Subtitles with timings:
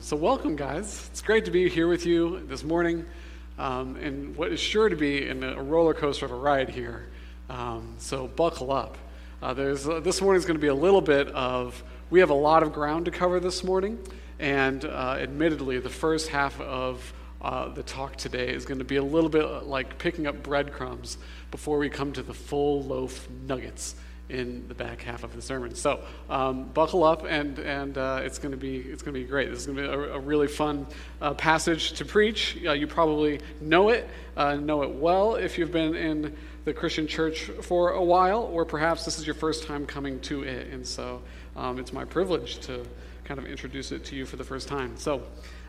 [0.00, 1.08] so, welcome, guys.
[1.10, 3.04] It's great to be here with you this morning,
[3.58, 7.08] um, and what is sure to be in a roller coaster of a ride here.
[7.50, 8.96] Um, so, buckle up.
[9.42, 12.30] Uh, there's, uh, this morning is going to be a little bit of, we have
[12.30, 13.98] a lot of ground to cover this morning,
[14.38, 17.12] and uh, admittedly, the first half of
[17.42, 21.18] uh, the talk today is going to be a little bit like picking up breadcrumbs
[21.50, 23.96] before we come to the full loaf nuggets
[24.28, 25.74] in the back half of the sermon.
[25.74, 29.26] So um, buckle up, and and uh, it's going to be it's going to be
[29.26, 29.48] great.
[29.48, 30.86] This is going to be a, a really fun
[31.22, 32.58] uh, passage to preach.
[32.64, 34.06] Uh, you probably know it,
[34.36, 38.64] uh, know it well if you've been in the Christian church for a while, or
[38.66, 40.66] perhaps this is your first time coming to it.
[40.72, 41.22] And so
[41.56, 42.84] um, it's my privilege to
[43.24, 44.96] kind of introduce it to you for the first time.
[44.98, 45.22] So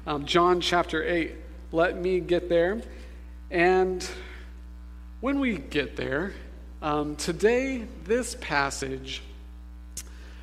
[0.06, 1.36] um, John chapter eight.
[1.72, 2.82] Let me get there,
[3.52, 4.06] and
[5.22, 6.34] when we get there.
[6.82, 9.22] Um, today, this passage,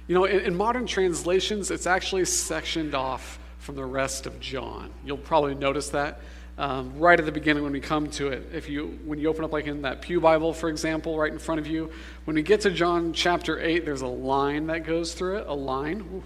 [0.06, 4.90] you know, in, in, modern translations, it's actually sectioned off from the rest of John.
[5.02, 6.20] You'll probably notice that
[6.58, 8.50] um, right at the beginning when we come to it.
[8.52, 11.38] If you, when you open up, like in that Pew Bible, for example, right in
[11.38, 11.90] front of you,
[12.26, 15.54] when we get to John chapter 8, there's a line that goes through it, a
[15.54, 16.22] line, ooh,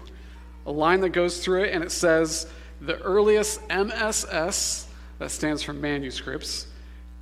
[0.65, 2.47] a line that goes through it, and it says,
[2.81, 4.87] the earliest MSS,
[5.19, 6.67] that stands for manuscripts,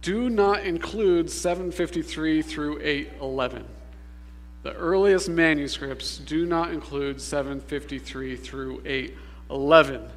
[0.02, 3.66] do not include 753 through 811.
[4.64, 10.10] The earliest manuscripts do not include 753 through 811.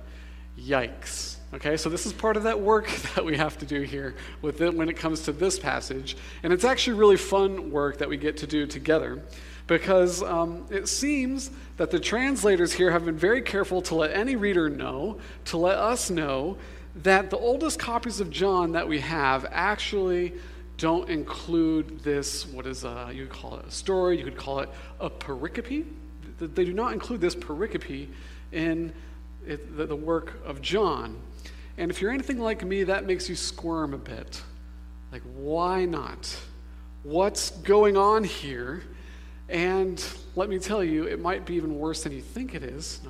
[0.58, 1.36] Yikes.
[1.54, 4.60] Okay, so this is part of that work that we have to do here with
[4.60, 6.16] it when it comes to this passage.
[6.42, 9.22] And it's actually really fun work that we get to do together
[9.66, 14.34] because um, it seems that the translators here have been very careful to let any
[14.36, 16.56] reader know, to let us know
[16.96, 20.34] that the oldest copies of John that we have actually
[20.76, 24.60] don't include this, what is, a, you could call it a story, you could call
[24.60, 24.68] it
[25.00, 25.86] a pericope.
[26.38, 28.08] They do not include this pericope
[28.50, 28.92] in
[29.46, 31.20] the work of John.
[31.78, 34.42] And if you're anything like me, that makes you squirm a bit.
[35.10, 36.36] Like, why not?
[37.02, 38.82] What's going on here?
[39.48, 40.04] And
[40.34, 43.00] let me tell you, it might be even worse than you think it is.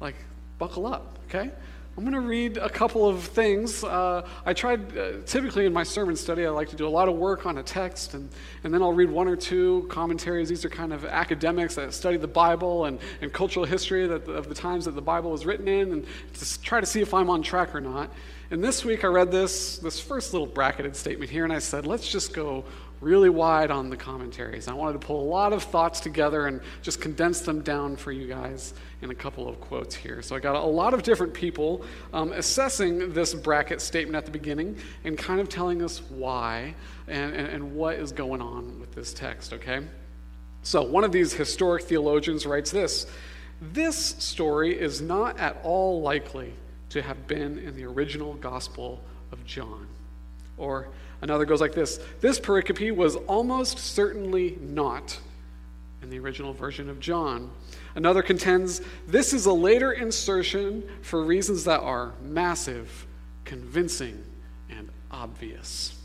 [0.00, 0.16] Like,
[0.58, 1.50] buckle up, okay?
[1.94, 3.84] I'm going to read a couple of things.
[3.84, 7.06] Uh, I tried, uh, typically in my sermon study, I like to do a lot
[7.06, 8.30] of work on a text, and,
[8.64, 10.48] and then I'll read one or two commentaries.
[10.48, 14.48] These are kind of academics that study the Bible and, and cultural history that, of
[14.48, 17.28] the times that the Bible was written in, and to try to see if I'm
[17.28, 18.10] on track or not.
[18.50, 21.86] And this week I read this, this first little bracketed statement here, and I said,
[21.86, 22.64] let's just go
[23.02, 24.66] really wide on the commentaries.
[24.66, 28.12] I wanted to pull a lot of thoughts together and just condense them down for
[28.12, 28.72] you guys
[29.02, 30.22] in a couple of quotes here.
[30.22, 34.30] So I got a lot of different people um, assessing this bracket statement at the
[34.30, 36.74] beginning and kind of telling us why
[37.08, 39.80] and, and, and what is going on with this text, okay?
[40.62, 43.06] So one of these historic theologians writes this
[43.60, 46.54] This story is not at all likely
[46.90, 49.02] to have been in the original Gospel
[49.32, 49.88] of John.
[50.56, 50.88] Or
[51.22, 55.18] Another goes like this This pericope was almost certainly not
[56.02, 57.50] in the original version of John.
[57.94, 63.06] Another contends this is a later insertion for reasons that are massive,
[63.44, 64.22] convincing,
[64.70, 65.98] and obvious.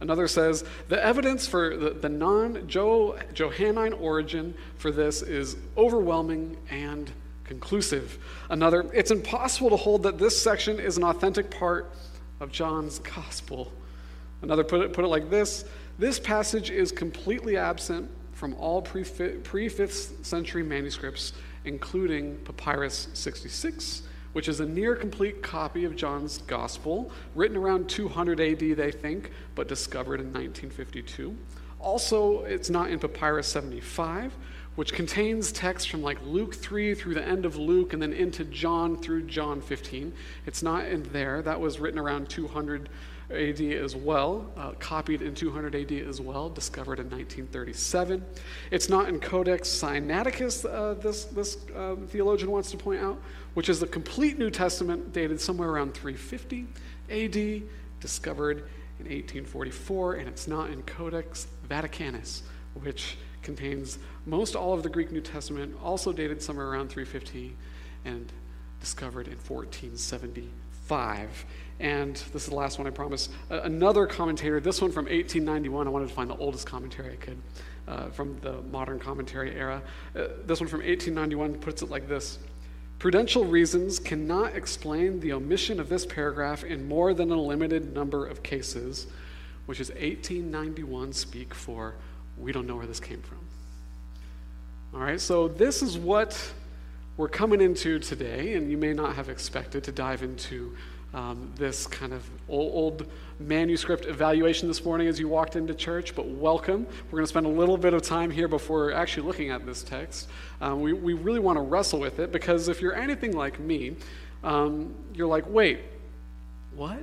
[0.00, 7.10] Another says the evidence for the, the non Johannine origin for this is overwhelming and
[7.44, 8.18] conclusive.
[8.50, 11.90] Another, it's impossible to hold that this section is an authentic part
[12.40, 13.72] of John's gospel.
[14.42, 15.64] Another put it, put it like this
[15.98, 18.08] this passage is completely absent
[18.38, 21.32] from all pre 5th century manuscripts,
[21.64, 28.40] including Papyrus 66, which is a near complete copy of John's Gospel, written around 200
[28.40, 31.36] AD, they think, but discovered in 1952.
[31.80, 34.32] Also, it's not in Papyrus 75,
[34.76, 38.44] which contains text from like Luke 3 through the end of Luke and then into
[38.44, 40.12] John through John 15.
[40.46, 41.42] It's not in there.
[41.42, 42.88] That was written around 200
[43.30, 48.24] AD as well, uh, copied in 200 AD as well, discovered in 1937.
[48.70, 53.20] It's not in Codex Sinaiticus, uh, this, this uh, theologian wants to point out,
[53.54, 56.66] which is the complete New Testament dated somewhere around 350
[57.10, 57.62] AD,
[58.00, 58.58] discovered
[58.98, 62.42] in 1844, and it's not in Codex Vaticanus,
[62.74, 67.54] which contains most all of the Greek New Testament, also dated somewhere around 350
[68.04, 68.32] and
[68.80, 71.44] discovered in 1475.
[71.80, 73.28] And this is the last one, I promise.
[73.50, 75.86] Uh, another commentator, this one from 1891.
[75.86, 77.38] I wanted to find the oldest commentary I could
[77.86, 79.82] uh, from the modern commentary era.
[80.16, 82.38] Uh, this one from 1891 puts it like this
[82.98, 88.26] Prudential reasons cannot explain the omission of this paragraph in more than a limited number
[88.26, 89.06] of cases,
[89.66, 91.94] which is 1891 speak for
[92.36, 93.38] we don't know where this came from.
[94.94, 96.52] All right, so this is what
[97.16, 100.74] we're coming into today, and you may not have expected to dive into
[101.14, 103.06] um, this kind of old,
[103.40, 106.86] manuscript evaluation this morning as you walked into church, but welcome.
[107.06, 109.82] We're going to spend a little bit of time here before actually looking at this
[109.82, 110.28] text.
[110.60, 113.96] Um, we, we really want to wrestle with it because if you're anything like me,
[114.42, 115.80] um, you're like, wait,
[116.74, 116.98] what?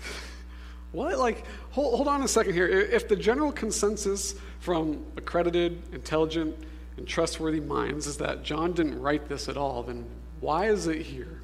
[0.92, 1.18] what?
[1.18, 2.68] Like, hold, hold on a second here.
[2.68, 6.56] If the general consensus from accredited, intelligent,
[6.96, 10.04] and trustworthy minds is that John didn't write this at all, then
[10.40, 11.37] why is it here?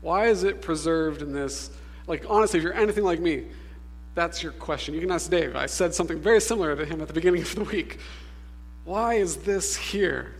[0.00, 1.70] Why is it preserved in this?
[2.06, 3.46] Like, honestly, if you're anything like me,
[4.14, 4.94] that's your question.
[4.94, 5.56] You can ask Dave.
[5.56, 7.98] I said something very similar to him at the beginning of the week.
[8.84, 10.34] Why is this here?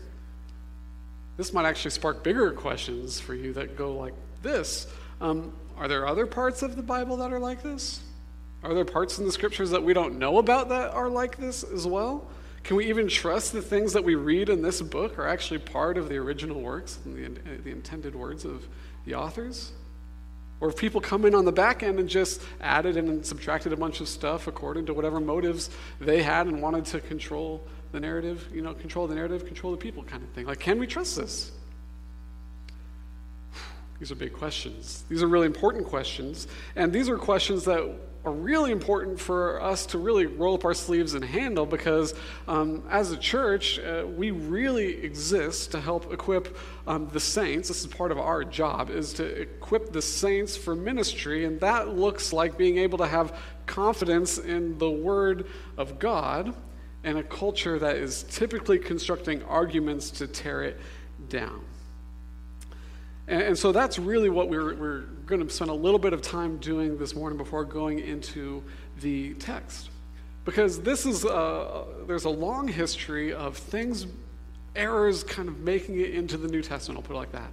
[1.37, 4.87] This might actually spark bigger questions for you that go like this
[5.21, 8.01] um, Are there other parts of the Bible that are like this?
[8.63, 11.63] Are there parts in the scriptures that we don't know about that are like this
[11.63, 12.27] as well?
[12.65, 15.99] Can we even trust the things that we read in this book are actually part
[15.99, 18.67] of the original works and the, the intended words of
[19.07, 19.73] the authors?
[20.61, 23.77] Or if people come in on the back end and just added and subtracted a
[23.77, 25.71] bunch of stuff according to whatever motives
[26.01, 27.63] they had and wanted to control
[27.93, 30.47] the narrative, you know, control the narrative, control the people kind of thing.
[30.47, 31.53] Like, can we trust this?
[33.99, 35.05] These are big questions.
[35.09, 36.49] These are really important questions.
[36.75, 37.95] And these are questions that
[38.27, 42.13] are really important for us to really roll up our sleeves and handle because
[42.49, 46.59] um, as a church, uh, we really exist to help equip
[46.89, 47.69] um, the saints.
[47.69, 51.45] This is part of our job, is to equip the saints for ministry.
[51.45, 55.47] And that looks like being able to have confidence in the Word
[55.77, 56.53] of God
[57.05, 60.81] in a culture that is typically constructing arguments to tear it
[61.29, 61.65] down.
[63.29, 66.23] And, and so that's really what we're, we're going to spend a little bit of
[66.23, 68.63] time doing this morning before going into
[69.01, 69.91] the text.
[70.45, 74.07] Because this is, uh, there's a long history of things,
[74.77, 77.51] errors kind of making it into the New Testament, I'll put it like that.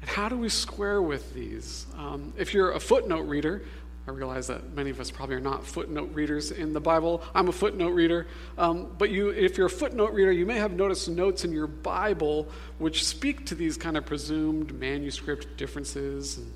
[0.00, 1.86] And how do we square with these?
[1.96, 3.62] Um, if you're a footnote reader,
[4.06, 7.22] I realize that many of us probably are not footnote readers in the Bible.
[7.34, 8.26] I'm a footnote reader.
[8.58, 11.66] Um, but you, if you're a footnote reader, you may have noticed notes in your
[11.66, 12.48] Bible
[12.78, 16.36] which speak to these kind of presumed manuscript differences.
[16.36, 16.52] And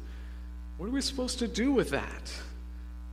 [0.77, 2.33] what are we supposed to do with that?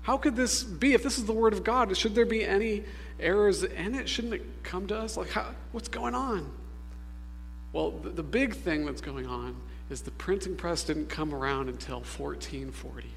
[0.02, 0.94] How could this be?
[0.94, 2.84] If this is the Word of God, should there be any
[3.20, 4.10] errors in it?
[4.10, 5.16] Shouldn't it come to us?
[5.16, 6.52] Like, how, what's going on?
[7.72, 9.56] Well, the, the big thing that's going on
[9.90, 13.08] is the printing press didn't come around until 1440.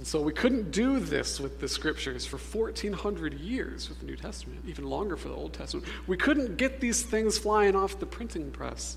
[0.00, 4.16] And so we couldn't do this with the scriptures for 1400 years with the New
[4.16, 5.86] Testament, even longer for the Old Testament.
[6.06, 8.96] We couldn't get these things flying off the printing press.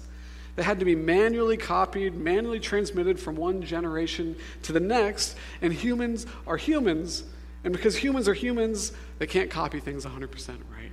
[0.56, 5.36] They had to be manually copied, manually transmitted from one generation to the next.
[5.62, 7.26] And humans are humans.
[7.66, 10.92] And because humans are humans, they can't copy things 100% right.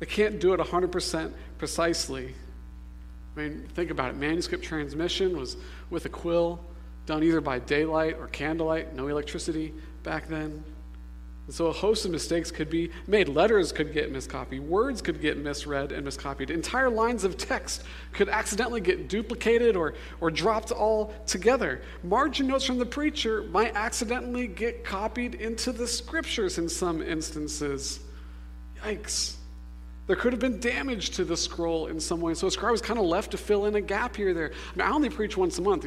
[0.00, 2.34] They can't do it 100% precisely.
[3.36, 4.16] I mean, think about it.
[4.16, 5.56] Manuscript transmission was
[5.90, 6.58] with a quill
[7.06, 9.72] done either by daylight or candlelight, no electricity
[10.02, 10.62] back then.
[11.46, 13.28] And so a host of mistakes could be made.
[13.28, 18.28] Letters could get miscopied, words could get misread and miscopied, entire lines of text could
[18.28, 21.82] accidentally get duplicated or, or dropped all together.
[22.02, 28.00] Margin notes from the preacher might accidentally get copied into the scriptures in some instances.
[28.84, 29.36] Yikes.
[30.08, 32.34] There could have been damage to the scroll in some way.
[32.34, 34.52] So a scribe was kind of left to fill in a gap here there.
[34.52, 35.84] I, mean, I only preach once a month.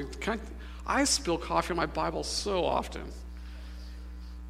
[0.90, 3.04] I spill coffee on my Bible so often.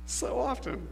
[0.05, 0.88] So often.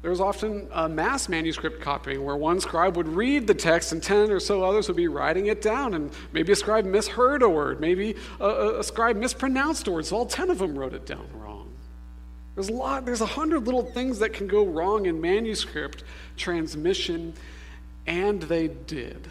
[0.00, 4.02] There was often a mass manuscript copying where one scribe would read the text and
[4.02, 5.92] 10 or so others would be writing it down.
[5.92, 7.78] And maybe a scribe misheard a word.
[7.78, 10.06] Maybe a, a scribe mispronounced a word.
[10.06, 11.70] So all 10 of them wrote it down wrong.
[12.54, 16.04] There's a lot, there's a hundred little things that can go wrong in manuscript
[16.36, 17.34] transmission,
[18.06, 19.28] and they did.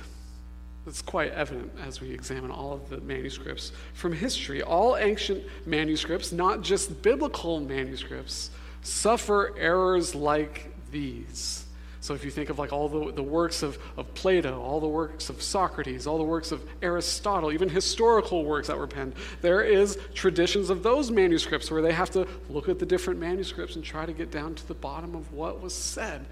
[0.88, 4.64] It's quite evident as we examine all of the manuscripts from history.
[4.64, 8.52] All ancient manuscripts, not just biblical manuscripts,
[8.84, 11.66] suffer errors like these.
[12.00, 14.88] So if you think of like all the, the works of, of Plato, all the
[14.88, 19.62] works of Socrates, all the works of Aristotle, even historical works that were penned, there
[19.62, 23.84] is traditions of those manuscripts where they have to look at the different manuscripts and
[23.84, 26.26] try to get down to the bottom of what was said.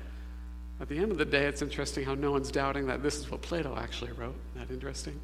[0.79, 3.31] At the end of the day, it's interesting how no one's doubting that this is
[3.31, 4.35] what Plato actually wrote.
[4.55, 5.19] Isn't that interesting?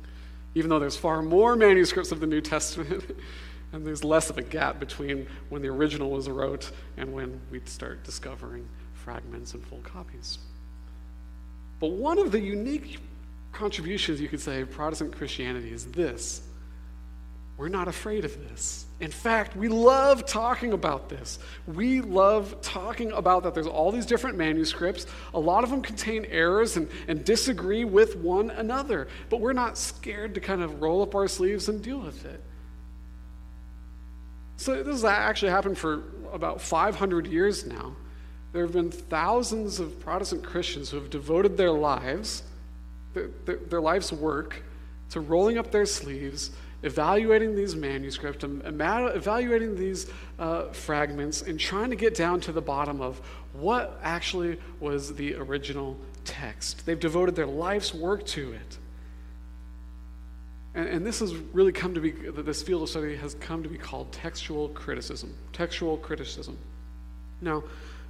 [0.55, 3.03] Even though there's far more manuscripts of the New Testament,
[3.74, 7.62] and there's less of a gap between when the original was wrote and when we
[7.65, 10.39] start discovering fragments and full copies.
[11.79, 13.00] But one of the unique
[13.51, 16.43] contributions, you could say, of Protestant Christianity is this
[17.58, 18.86] we're not afraid of this.
[19.01, 21.39] In fact, we love talking about this.
[21.65, 25.08] We love talking about that there's all these different manuscripts.
[25.34, 29.75] A lot of them contain errors and, and disagree with one another, but we're not
[29.75, 32.43] scared to kind of roll up our sleeves and deal with it.
[34.58, 37.96] So, this has actually happened for about 500 years now.
[38.53, 42.43] There have been thousands of Protestant Christians who have devoted their lives,
[43.15, 44.62] their, their, their life's work,
[45.10, 46.51] to rolling up their sleeves
[46.84, 50.08] evaluating these manuscripts, evaluating these
[50.40, 53.22] uh, fragments, and trying to get down to the bottom of
[53.54, 56.86] what actually was the original text.
[56.86, 58.78] They've devoted their life's work to it.
[60.74, 63.70] And, and this has really come to be, this field of study has come to
[63.70, 65.36] be called textual criticism.
[65.54, 66.58] Textual criticism.
[67.42, 67.64] Now,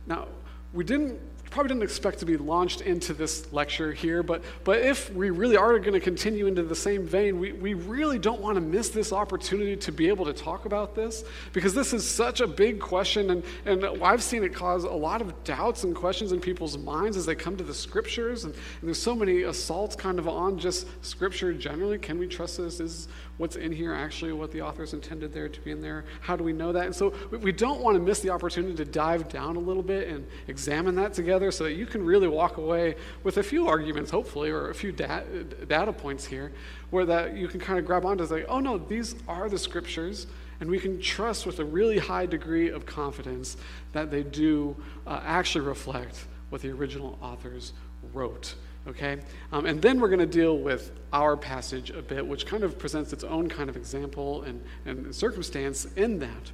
[0.06, 0.28] now
[0.74, 1.20] we didn't
[1.51, 5.58] probably didn't expect to be launched into this lecture here, but, but if we really
[5.58, 8.89] are going to continue into the same vein, we, we really don't want to miss
[8.89, 12.79] this opportunity to be able to talk about this because this is such a big
[12.79, 13.31] question.
[13.31, 17.17] And, and I've seen it cause a lot of doubts and questions in people's minds
[17.17, 18.46] as they come to the scriptures.
[18.46, 21.98] And, and there's so many assaults kind of on just scripture generally.
[21.98, 22.79] Can we trust this?
[22.79, 23.10] Is
[23.41, 26.05] what's in here actually what the authors intended there to be in there?
[26.21, 26.86] How do we know that?
[26.86, 30.07] And so we don't want to miss the opportunity to dive down a little bit
[30.10, 34.12] and examine that together so that you can really walk away with a few arguments,
[34.12, 35.24] hopefully, or a few da-
[35.67, 36.51] data points here,
[36.91, 40.27] where that you can kind of grab onto say, oh no, these are the scriptures.
[40.60, 43.57] And we can trust with a really high degree of confidence
[43.93, 44.75] that they do
[45.07, 47.74] uh, actually reflect what the original authors
[48.13, 48.53] wrote
[48.88, 49.20] okay?
[49.52, 52.78] Um, and then we're going to deal with our passage a bit, which kind of
[52.78, 56.52] presents its own kind of example and, and circumstance in that.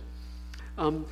[0.78, 1.06] Um,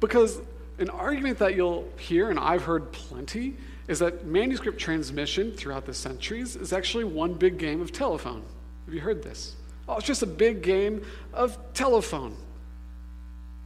[0.00, 0.40] because
[0.78, 5.94] an argument that you'll hear, and I've heard plenty, is that manuscript transmission throughout the
[5.94, 8.42] centuries is actually one big game of telephone.
[8.86, 9.56] Have you heard this?
[9.88, 12.36] Oh, it's just a big game of telephone.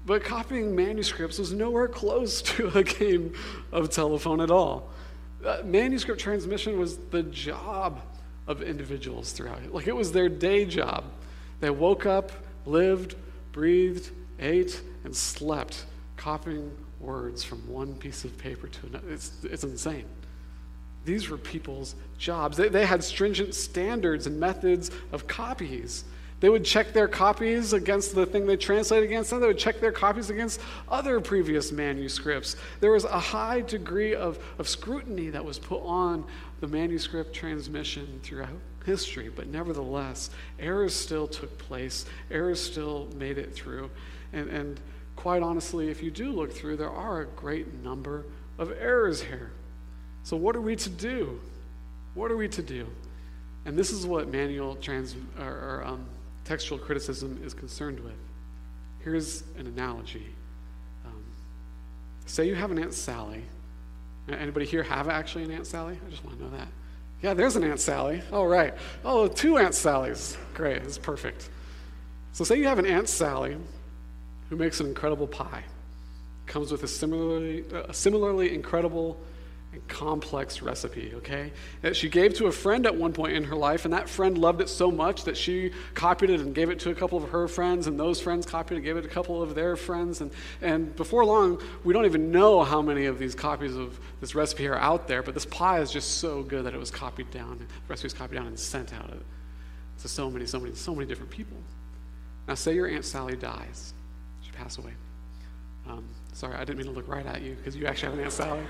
[0.07, 3.35] But copying manuscripts was nowhere close to a game
[3.73, 4.91] of telephone at all
[5.45, 8.01] Uh, manuscript transmission was the job
[8.47, 9.75] of individuals throughout it.
[9.75, 11.05] Like it was their day job.
[11.61, 12.33] They woke up,
[12.67, 13.15] lived,
[13.53, 15.85] breathed, ate, and slept,
[16.17, 16.71] copying
[17.01, 19.09] words from one piece of paper to another.
[19.11, 20.07] It's, it's insane.
[21.05, 22.57] These were people's jobs.
[22.57, 26.05] They, they had stringent standards and methods of copies.
[26.45, 29.81] They would check their copies against the thing they translated against, and they would check
[29.81, 30.61] their copies against
[30.91, 32.57] other previous manuscripts.
[32.81, 36.23] There was a high degree of, of scrutiny that was put on
[36.61, 38.51] the manuscript transmission throughout
[38.85, 40.29] history, but nevertheless,
[40.61, 43.89] errors still took place, errors still made it through.
[44.35, 44.81] And, and
[45.17, 48.27] quite honestly, if you do look through, there are a great number
[48.59, 49.51] of errors here.
[50.25, 51.41] So, what are we to do?
[52.13, 52.87] What are we to do?
[53.65, 56.07] And this is what manual trans or, or um,
[56.45, 58.19] textual criticism is concerned with.
[59.01, 60.27] Here's an analogy.
[61.05, 61.25] Um,
[62.27, 63.45] say you have an Aunt Sally.
[64.29, 65.99] Anybody here have actually an Aunt Sally?
[66.07, 66.69] I just want to know that.
[67.23, 68.23] Yeah, there's an Aunt Sally.
[68.33, 68.75] Oh, right.
[69.05, 70.37] Oh, two Aunt Sallys.
[70.55, 71.51] Great, It's perfect.
[72.33, 73.57] So, say you have an Aunt Sally
[74.51, 75.63] who makes an incredible pie,
[76.47, 79.19] comes with a similarly, a similarly incredible
[79.89, 81.53] complex recipe, okay?
[81.83, 84.39] That she gave to a friend at one point in her life, and that friend
[84.39, 87.31] loved it so much that she copied it and gave it to a couple of
[87.31, 89.77] her friends, and those friends copied it and gave it to a couple of their
[89.77, 90.21] friends.
[90.21, 90.31] And,
[90.63, 94.67] and before long, we don't even know how many of these copies of this recipe
[94.67, 97.59] are out there, but this pie is just so good that it was copied down,
[97.59, 99.13] the recipe was copied down and sent out
[100.01, 101.57] to so many, so many, so many different people.
[102.47, 103.95] Now, say your Aunt Sally dies,
[104.43, 104.93] she passed away.
[105.89, 108.25] Um, sorry, I didn't mean to look right at you because you actually have an
[108.25, 108.63] Aunt Sally.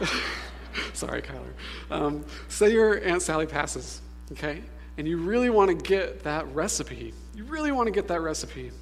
[0.92, 1.52] Sorry, Kyler.
[1.90, 4.00] Um, say your Aunt Sally passes,
[4.32, 4.62] okay?
[4.96, 7.14] And you really want to get that recipe.
[7.34, 8.72] You really want to get that recipe.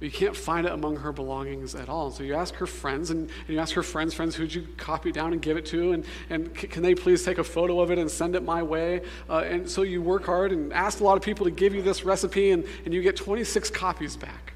[0.00, 2.10] But you can't find it among her belongings at all.
[2.10, 5.12] So you ask her friends, and, and you ask her friends' friends, who'd you copy
[5.12, 5.92] down and give it to?
[5.92, 8.62] And, and c- can they please take a photo of it and send it my
[8.62, 9.02] way?
[9.28, 11.82] Uh, and so you work hard and ask a lot of people to give you
[11.82, 14.49] this recipe, and, and you get 26 copies back.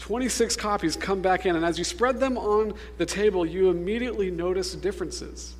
[0.00, 4.30] 26 copies come back in, and as you spread them on the table, you immediately
[4.30, 5.54] notice differences.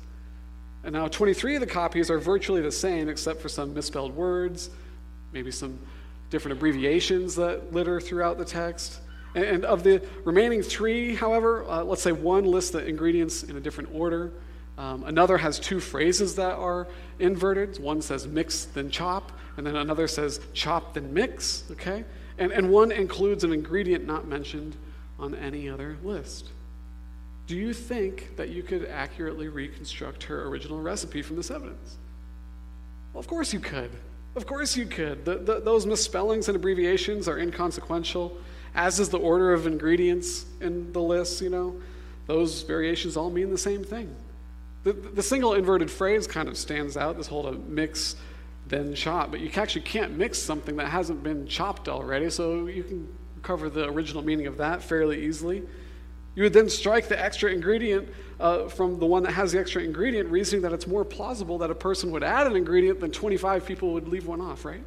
[0.83, 4.71] And now 23 of the copies are virtually the same, except for some misspelled words,
[5.31, 5.79] maybe some
[6.31, 9.01] different abbreviations that litter throughout the text.
[9.35, 13.61] And of the remaining three, however, uh, let's say one lists the ingredients in a
[13.61, 14.33] different order.
[14.75, 16.87] Um, another has two phrases that are
[17.19, 17.77] inverted.
[17.77, 22.05] One says mix, then chop, and then another says chop, then mix, okay?
[22.41, 24.75] And, and one includes an ingredient not mentioned
[25.19, 26.49] on any other list.
[27.45, 31.97] Do you think that you could accurately reconstruct her original recipe from this evidence?
[33.13, 33.91] Well, of course you could.
[34.35, 35.23] Of course you could.
[35.23, 38.35] The, the, those misspellings and abbreviations are inconsequential,
[38.73, 41.75] as is the order of ingredients in the list, you know.
[42.25, 44.15] Those variations all mean the same thing.
[44.83, 48.15] The, the single inverted phrase kind of stands out, this whole to mix,
[48.71, 52.83] then chop, but you actually can't mix something that hasn't been chopped already, so you
[52.83, 55.61] can recover the original meaning of that fairly easily.
[56.35, 58.07] You would then strike the extra ingredient
[58.39, 61.69] uh, from the one that has the extra ingredient, reasoning that it's more plausible that
[61.69, 64.83] a person would add an ingredient than 25 people would leave one off, right?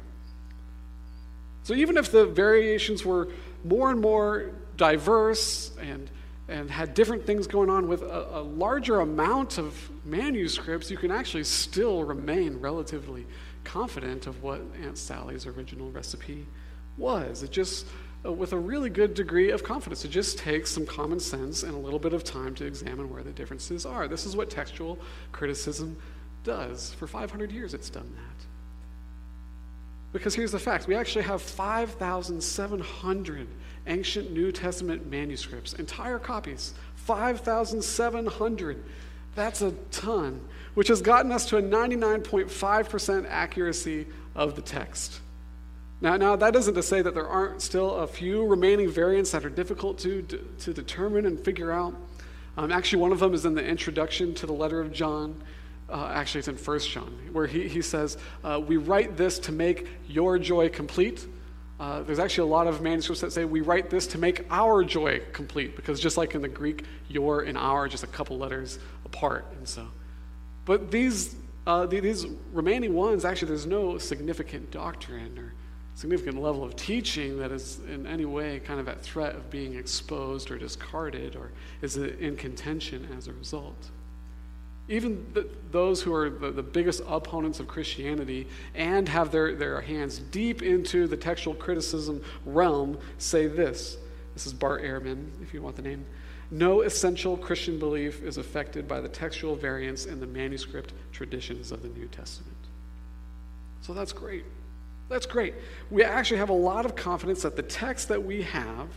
[1.61, 3.29] So even if the variations were
[3.63, 6.09] more and more diverse and,
[6.47, 11.11] and had different things going on with a, a larger amount of manuscripts, you can
[11.11, 13.27] actually still remain relatively
[13.65, 16.45] confident of what Aunt Sally's original recipe
[16.97, 17.43] was.
[17.43, 17.85] It just
[18.25, 20.05] uh, with a really good degree of confidence.
[20.05, 23.23] It just takes some common sense and a little bit of time to examine where
[23.23, 24.07] the differences are.
[24.07, 24.97] This is what textual
[25.31, 25.97] criticism
[26.43, 26.93] does.
[26.93, 28.45] For 500 years, it's done that.
[30.13, 33.47] Because here's the fact we actually have 5,700
[33.87, 36.73] ancient New Testament manuscripts, entire copies.
[36.95, 38.83] 5,700.
[39.35, 40.41] That's a ton,
[40.75, 44.05] which has gotten us to a 99.5% accuracy
[44.35, 45.19] of the text.
[46.01, 49.45] Now, now, that isn't to say that there aren't still a few remaining variants that
[49.45, 51.95] are difficult to, to, to determine and figure out.
[52.57, 55.41] Um, actually, one of them is in the introduction to the letter of John.
[55.89, 59.51] Uh, actually, it's in First John, where he, he says, uh, We write this to
[59.51, 61.25] make your joy complete.
[61.79, 64.83] Uh, there's actually a lot of manuscripts that say, We write this to make our
[64.83, 68.37] joy complete, because just like in the Greek, your and our are just a couple
[68.37, 69.45] letters apart.
[69.57, 69.87] And so,
[70.65, 71.35] but these,
[71.67, 75.53] uh, these remaining ones, actually, there's no significant doctrine or
[75.95, 79.75] significant level of teaching that is in any way kind of at threat of being
[79.75, 83.91] exposed or discarded or is in contention as a result.
[84.87, 89.81] Even the, those who are the, the, biggest opponents of Christianity and have their, their
[89.81, 93.97] hands deep into the textual criticism realm say this.
[94.35, 96.05] This is Bart Ehrman, if you want the name.
[96.51, 101.81] No essential Christian belief is affected by the textual variants in the manuscript traditions of
[101.81, 102.55] the New Testament.
[103.81, 104.45] So that's great.
[105.09, 105.53] That's great.
[105.91, 108.87] We actually have a lot of confidence that the text that we have,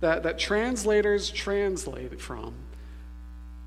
[0.00, 2.54] that, that translators translate from,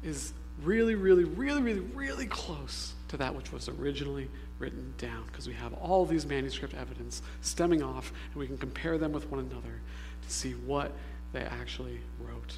[0.04, 0.34] is
[0.64, 4.30] really, really, really, really, really close to that which was originally
[4.60, 8.98] written down because we have all these manuscript evidence stemming off and we can compare
[8.98, 9.82] them with one another
[10.26, 10.92] to see what
[11.32, 12.58] they actually wrote.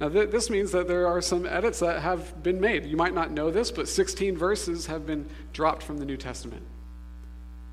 [0.00, 2.84] Now, th- this means that there are some edits that have been made.
[2.84, 6.62] You might not know this, but 16 verses have been dropped from the New Testament.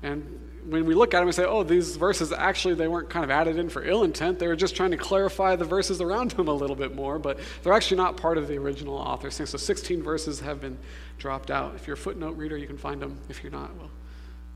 [0.02, 3.24] And when we look at them, we say, oh, these verses actually, they weren't kind
[3.24, 4.38] of added in for ill intent.
[4.38, 7.38] They were just trying to clarify the verses around them a little bit more, but
[7.62, 9.46] they're actually not part of the original author's thing.
[9.46, 10.78] So 16 verses have been
[11.18, 11.74] dropped out.
[11.74, 13.18] If you're a footnote reader, you can find them.
[13.28, 13.90] If you're not, well,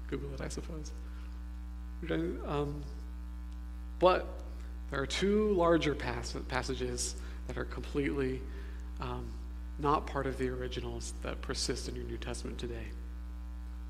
[0.08, 0.90] Google it, I suppose.
[2.10, 2.82] Um,
[3.98, 4.26] but
[4.90, 7.16] there are two larger pass- passages
[7.48, 8.40] that are completely
[9.00, 9.26] um,
[9.78, 12.86] not part of the originals that persist in your New Testament today.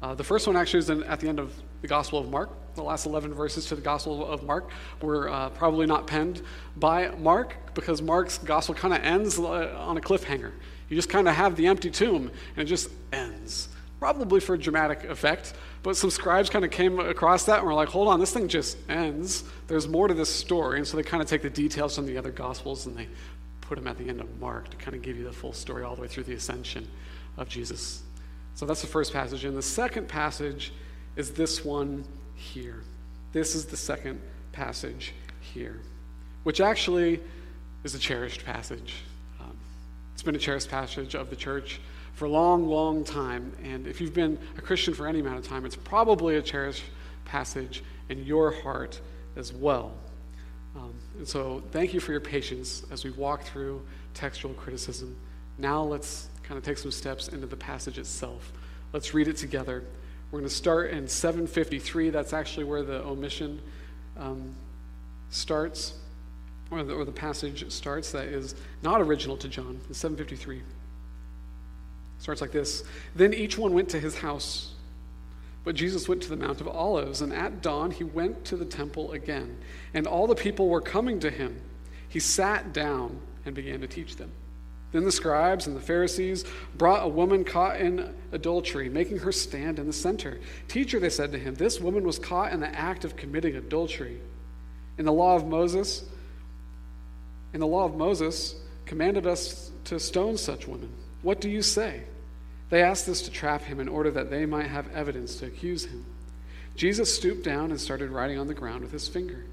[0.01, 2.51] Uh, the first one actually is in, at the end of the Gospel of Mark.
[2.77, 4.71] The last 11 verses to the Gospel of Mark
[5.03, 6.41] were uh, probably not penned
[6.77, 10.53] by Mark because Mark's Gospel kind of ends uh, on a cliffhanger.
[10.89, 13.69] You just kind of have the empty tomb and it just ends.
[13.99, 17.89] Probably for dramatic effect, but some scribes kind of came across that and were like,
[17.89, 19.43] hold on, this thing just ends.
[19.67, 20.79] There's more to this story.
[20.79, 23.09] And so they kind of take the details from the other Gospels and they
[23.69, 25.85] put them at the end of Mark to kind of give you the full story
[25.85, 26.89] all the way through the ascension
[27.37, 28.03] of Jesus
[28.59, 29.45] so that's the first passage.
[29.45, 30.73] And the second passage
[31.15, 32.05] is this one
[32.35, 32.83] here.
[33.31, 35.81] This is the second passage here,
[36.43, 37.21] which actually
[37.85, 38.97] is a cherished passage.
[39.39, 39.57] Um,
[40.13, 41.81] it's been a cherished passage of the church
[42.15, 43.53] for a long, long time.
[43.63, 46.83] And if you've been a Christian for any amount of time, it's probably a cherished
[47.25, 49.01] passage in your heart
[49.37, 49.95] as well.
[50.79, 53.83] Um, and so, thank you for your patience as we walk through
[54.15, 55.17] textual criticism.
[55.59, 58.53] Now, let's kind of take some steps into the passage itself.
[58.93, 59.83] Let's read it together.
[60.31, 62.11] We're going to start in 753.
[62.11, 63.61] That's actually where the omission
[64.17, 64.55] um,
[65.31, 65.95] starts,
[66.71, 68.13] or the, or the passage starts.
[68.13, 69.81] That is not original to John.
[69.89, 70.63] In 753.
[72.21, 72.85] Starts like this
[73.17, 74.75] Then each one went to his house.
[75.69, 78.65] But Jesus went to the Mount of Olives, and at dawn he went to the
[78.65, 79.59] temple again.
[79.93, 81.61] And all the people were coming to him.
[82.09, 84.33] He sat down and began to teach them.
[84.93, 86.47] Then the scribes and the Pharisees
[86.79, 90.41] brought a woman caught in adultery, making her stand in the center.
[90.69, 94.23] Teacher, they said to him, this woman was caught in the act of committing adultery.
[94.97, 96.03] In the law of Moses,
[97.53, 98.55] in the law of Moses,
[98.87, 100.91] commanded us to stone such women.
[101.21, 102.05] What do you say?
[102.71, 105.87] They asked this to trap him in order that they might have evidence to accuse
[105.87, 106.05] him.
[106.77, 109.45] Jesus stooped down and started writing on the ground with his finger.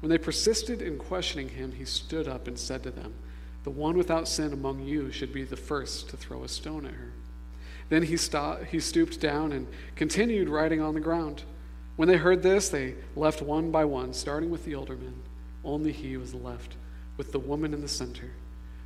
[0.00, 3.14] When they persisted in questioning him, he stood up and said to them,
[3.62, 6.92] The one without sin among you should be the first to throw a stone at
[6.92, 7.12] her.
[7.88, 11.44] Then he, stopped, he stooped down and continued writing on the ground.
[11.96, 15.22] When they heard this, they left one by one, starting with the older men.
[15.64, 16.74] Only he was left,
[17.16, 18.30] with the woman in the center.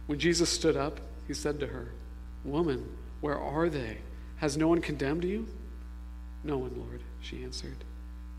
[0.07, 1.93] When Jesus stood up, he said to her,
[2.45, 2.89] Woman,
[3.21, 3.99] where are they?
[4.37, 5.47] Has no one condemned you?
[6.45, 7.85] No one, Lord, she answered.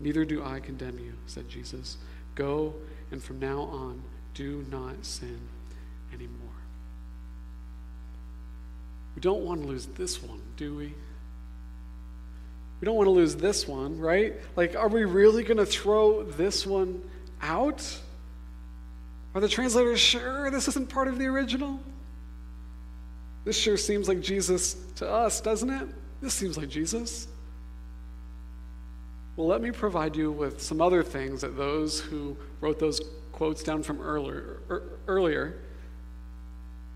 [0.00, 1.98] Neither do I condemn you, said Jesus.
[2.34, 2.74] Go,
[3.10, 4.02] and from now on,
[4.34, 5.40] do not sin
[6.12, 6.48] anymore.
[9.14, 10.94] We don't want to lose this one, do we?
[12.80, 14.34] We don't want to lose this one, right?
[14.56, 17.02] Like, are we really going to throw this one
[17.42, 17.98] out?
[19.34, 21.80] Are the translators sure this isn't part of the original?
[23.50, 25.88] This sure seems like Jesus to us, doesn't it?
[26.22, 27.26] This seems like Jesus.
[29.34, 33.00] Well, let me provide you with some other things that those who wrote those
[33.32, 35.62] quotes down from earlier, er, earlier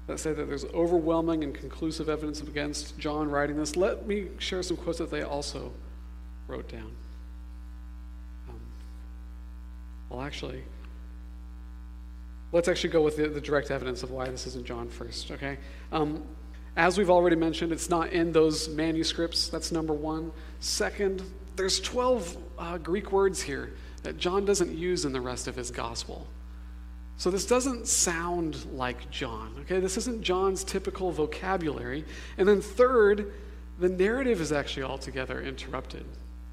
[0.07, 3.75] that say that there's overwhelming and conclusive evidence against John writing this.
[3.75, 5.73] Let me share some quotes that they also
[6.47, 6.95] wrote down.
[8.49, 8.61] Um,
[10.09, 10.63] well, actually,
[12.53, 15.59] let's actually go with the, the, direct evidence of why this isn't John first, okay?
[15.91, 16.23] Um,
[16.77, 19.49] as we've already mentioned, it's not in those manuscripts.
[19.49, 20.33] That's number one.
[20.61, 21.23] Second,
[21.57, 25.71] there's 12 uh, Greek words here that John doesn't use in the rest of his
[25.71, 26.27] gospel.
[27.17, 29.79] So this doesn't sound like John, okay?
[29.79, 32.05] This isn't John's typical vocabulary.
[32.39, 33.33] And then third,
[33.79, 36.05] the narrative is actually altogether interrupted.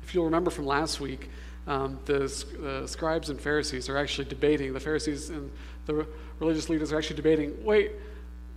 [0.03, 1.29] If you'll remember from last week,
[1.67, 2.19] um, the,
[2.59, 5.51] the scribes and Pharisees are actually debating, the Pharisees and
[5.87, 6.05] the
[6.39, 7.91] religious leaders are actually debating wait,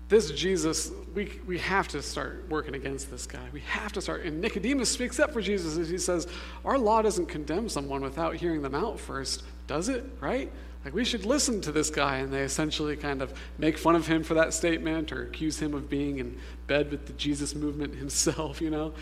[0.08, 3.46] this Jesus, we, we have to start working against this guy.
[3.52, 4.24] We have to start.
[4.24, 6.26] And Nicodemus speaks up for Jesus as he says,
[6.64, 10.04] Our law doesn't condemn someone without hearing them out first, does it?
[10.20, 10.52] Right?
[10.84, 12.18] Like, we should listen to this guy.
[12.18, 15.72] And they essentially kind of make fun of him for that statement or accuse him
[15.72, 18.92] of being in bed with the Jesus movement himself, you know?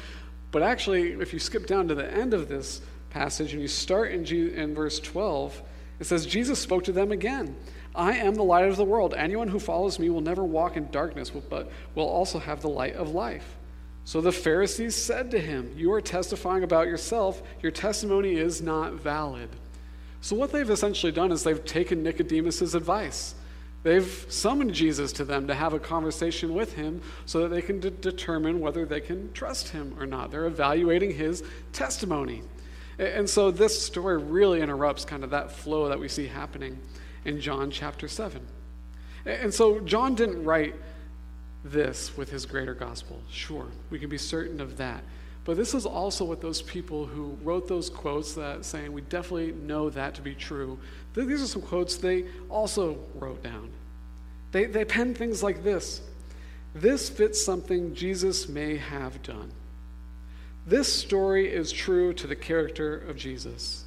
[0.52, 4.12] But actually, if you skip down to the end of this passage and you start
[4.12, 5.62] in, in verse 12,
[5.98, 7.56] it says, Jesus spoke to them again.
[7.94, 9.14] I am the light of the world.
[9.16, 12.94] Anyone who follows me will never walk in darkness, but will also have the light
[12.94, 13.57] of life.
[14.05, 17.42] So the Pharisees said to him, You are testifying about yourself.
[17.61, 19.48] Your testimony is not valid.
[20.20, 23.35] So, what they've essentially done is they've taken Nicodemus' advice.
[23.83, 27.81] They've summoned Jesus to them to have a conversation with him so that they can
[27.81, 30.31] de- determine whether they can trust him or not.
[30.31, 32.42] They're evaluating his testimony.
[33.00, 36.78] And so, this story really interrupts kind of that flow that we see happening
[37.24, 38.40] in John chapter 7.
[39.24, 40.74] And so John didn't write
[41.64, 43.20] this with his greater gospel.
[43.30, 45.04] Sure, we can be certain of that.
[45.44, 49.52] But this is also what those people who wrote those quotes that saying we definitely
[49.52, 50.78] know that to be true.
[51.14, 53.70] These are some quotes they also wrote down.
[54.52, 56.00] They, they penned things like this
[56.74, 59.52] This fits something Jesus may have done.
[60.64, 63.85] This story is true to the character of Jesus.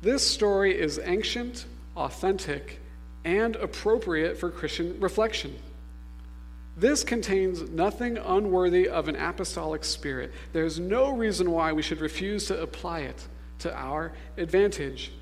[0.00, 2.80] This story is ancient authentic,
[3.24, 5.58] and appropriate for Christian reflection.
[6.76, 10.32] This contains nothing unworthy of an apostolic spirit.
[10.52, 13.26] There's no reason why we should refuse to apply it
[13.58, 15.12] to our advantage.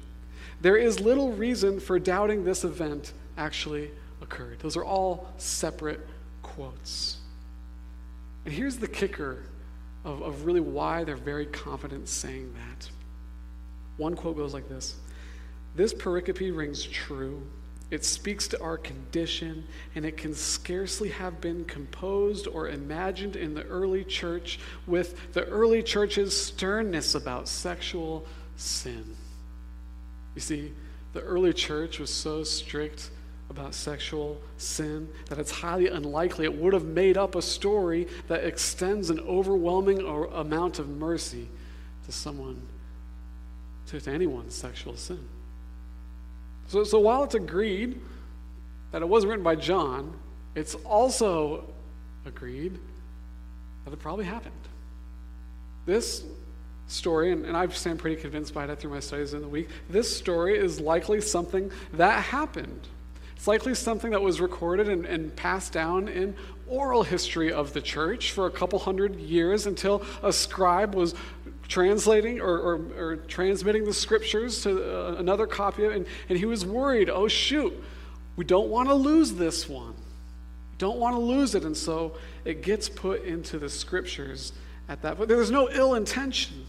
[0.60, 4.60] There is little reason for doubting this event actually occurred.
[4.60, 6.06] Those are all separate
[6.42, 7.18] quotes.
[8.44, 9.44] And here's the kicker
[10.04, 12.88] of, of really why they're very confident saying that.
[13.96, 14.96] One quote goes like this
[15.78, 17.40] this pericope rings true.
[17.92, 19.64] It speaks to our condition,
[19.94, 25.44] and it can scarcely have been composed or imagined in the early church with the
[25.44, 29.04] early church's sternness about sexual sin.
[30.34, 30.72] You see,
[31.12, 33.10] the early church was so strict
[33.48, 38.42] about sexual sin that it's highly unlikely it would have made up a story that
[38.42, 40.00] extends an overwhelming
[40.32, 41.48] amount of mercy
[42.04, 42.60] to someone,
[43.86, 45.24] to, anyone's sexual sin.
[46.68, 48.00] So, so while it's agreed
[48.92, 50.16] that it wasn't written by John,
[50.54, 51.64] it's also
[52.24, 52.78] agreed
[53.84, 54.54] that it probably happened.
[55.86, 56.24] This
[56.86, 59.68] story, and, and I stand pretty convinced by that through my studies in the week,
[59.88, 62.86] this story is likely something that happened.
[63.36, 66.34] It's likely something that was recorded and, and, passed down in
[66.66, 71.14] oral history of the church for a couple hundred years until a scribe was
[71.68, 76.64] translating or, or, or transmitting the scriptures to uh, another copy, and, and he was
[76.64, 77.72] worried oh, shoot,
[78.36, 79.94] we don't want to lose this one.
[80.70, 84.52] We don't want to lose it, and so it gets put into the scriptures
[84.88, 85.18] at that.
[85.18, 86.66] But there's no ill intention.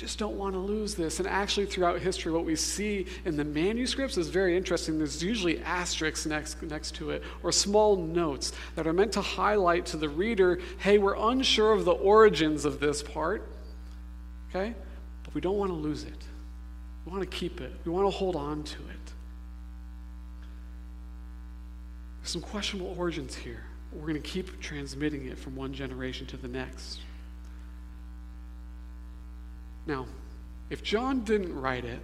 [0.00, 1.18] Just don't want to lose this.
[1.18, 4.96] And actually, throughout history, what we see in the manuscripts is very interesting.
[4.96, 9.84] There's usually asterisks next, next to it or small notes that are meant to highlight
[9.86, 13.46] to the reader hey, we're unsure of the origins of this part,
[14.48, 14.74] okay?
[15.22, 16.24] But we don't want to lose it.
[17.04, 19.12] We want to keep it, we want to hold on to it.
[22.22, 23.64] There's some questionable origins here.
[23.92, 27.00] We're going to keep transmitting it from one generation to the next.
[29.86, 30.06] Now,
[30.68, 32.00] if John didn't write it,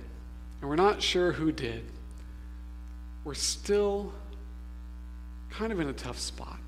[0.60, 1.84] and we're not sure who did,
[3.24, 4.12] we're still
[5.50, 6.58] kind of in a tough spot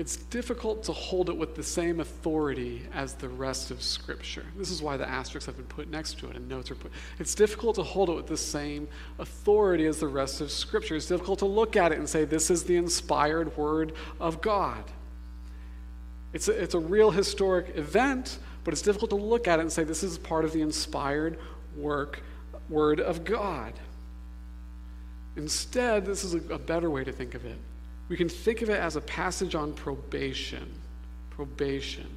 [0.00, 4.46] it's difficult to hold it with the same authority as the rest of Scripture.
[4.56, 6.90] This is why the asterisks have been put next to it and notes are put.
[7.18, 8.88] It's difficult to hold it with the same
[9.18, 10.96] authority as the rest of Scripture.
[10.96, 14.84] It's difficult to look at it and say, this is the inspired Word of God.
[16.32, 19.72] It's a, it's a real historic event, but it's difficult to look at it and
[19.72, 21.38] say, this is part of the inspired
[21.76, 22.22] work,
[22.68, 23.72] Word of God.
[25.36, 27.58] Instead, this is a, a better way to think of it
[28.10, 30.74] we can think of it as a passage on probation.
[31.30, 32.08] Probation.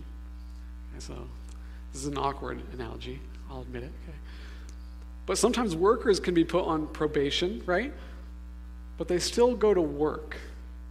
[0.90, 1.14] Okay, so
[1.94, 3.92] this is an awkward analogy, I'll admit it.
[4.04, 4.18] Okay.
[5.28, 7.94] But sometimes workers can be put on probation, right?
[8.98, 10.36] But they still go to work.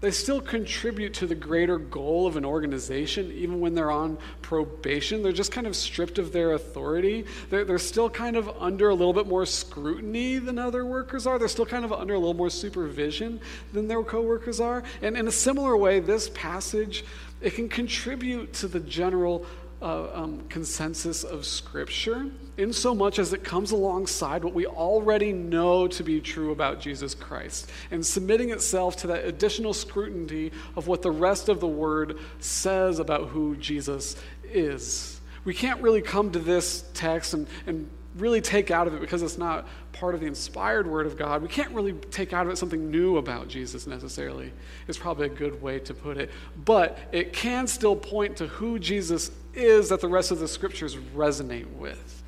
[0.03, 5.23] They still contribute to the greater goal of an organization, even when they're on probation.
[5.23, 7.25] They're just kind of stripped of their authority.
[7.51, 11.39] They're, they're still kind of under a little bit more scrutiny than other workers are.
[11.39, 13.41] They're still kind of under a little more supervision
[13.73, 14.83] than their coworkers are.
[15.03, 17.05] And in a similar way, this passage,
[17.41, 19.47] it can contribute to the general
[19.83, 25.33] uh, um, consensus of Scripture, in so much as it comes alongside what we already
[25.33, 30.87] know to be true about Jesus Christ, and submitting itself to that additional scrutiny of
[30.87, 35.21] what the rest of the Word says about who Jesus is.
[35.45, 39.23] We can't really come to this text and, and really take out of it because
[39.23, 41.43] it's not part of the inspired word of God.
[41.43, 44.53] We can't really take out of it something new about Jesus necessarily,
[44.87, 46.31] It's probably a good way to put it.
[46.65, 50.97] But it can still point to who Jesus is that the rest of the scriptures
[50.97, 52.23] resonate with.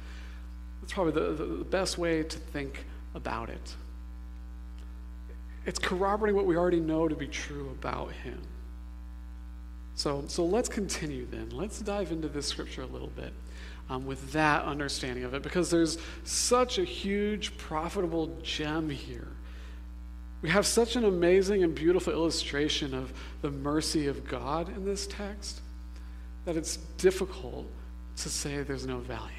[0.81, 2.85] That's probably the, the best way to think
[3.15, 3.75] about it.
[5.67, 8.41] It's corroborating what we already know to be true about him.
[9.95, 11.51] So, so let's continue then.
[11.51, 13.33] Let's dive into this scripture a little bit
[13.89, 19.29] um, with that understanding of it because there's such a huge, profitable gem here.
[20.43, 25.07] We have such an amazing and beautiful illustration of the mercy of God in this
[25.07, 25.63] text
[26.45, 27.67] that it's difficult
[28.17, 29.31] to say there's no value.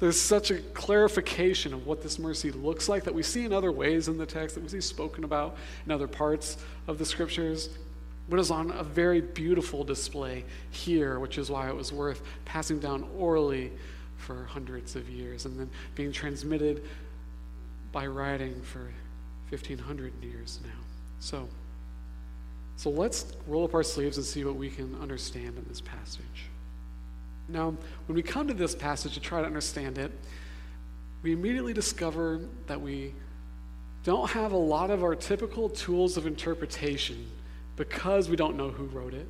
[0.00, 3.72] There's such a clarification of what this mercy looks like that we see in other
[3.72, 7.70] ways in the text, that we see spoken about in other parts of the scriptures
[8.28, 12.78] but is on a very beautiful display here, which is why it was worth passing
[12.78, 13.70] down orally
[14.16, 16.82] for hundreds of years and then being transmitted
[17.92, 18.90] by writing for
[19.50, 20.70] 1500 years now.
[21.20, 21.48] So,
[22.76, 26.50] so let's roll up our sleeves and see what we can understand in this passage.
[27.48, 27.74] Now,
[28.06, 30.10] when we come to this passage to try to understand it,
[31.22, 33.14] we immediately discover that we
[34.02, 37.26] don't have a lot of our typical tools of interpretation
[37.76, 39.26] because we don't know who wrote it,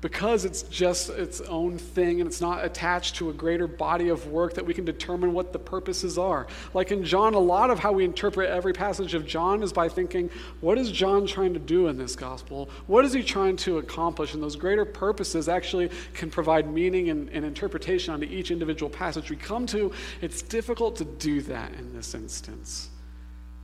[0.00, 4.26] because it's just its own thing and it's not attached to a greater body of
[4.28, 6.46] work that we can determine what the purposes are.
[6.74, 9.88] Like in John, a lot of how we interpret every passage of John is by
[9.88, 12.70] thinking, what is John trying to do in this gospel?
[12.86, 14.34] What is he trying to accomplish?
[14.34, 19.30] And those greater purposes actually can provide meaning and, and interpretation onto each individual passage
[19.30, 19.92] we come to.
[20.20, 22.89] It's difficult to do that in this instance.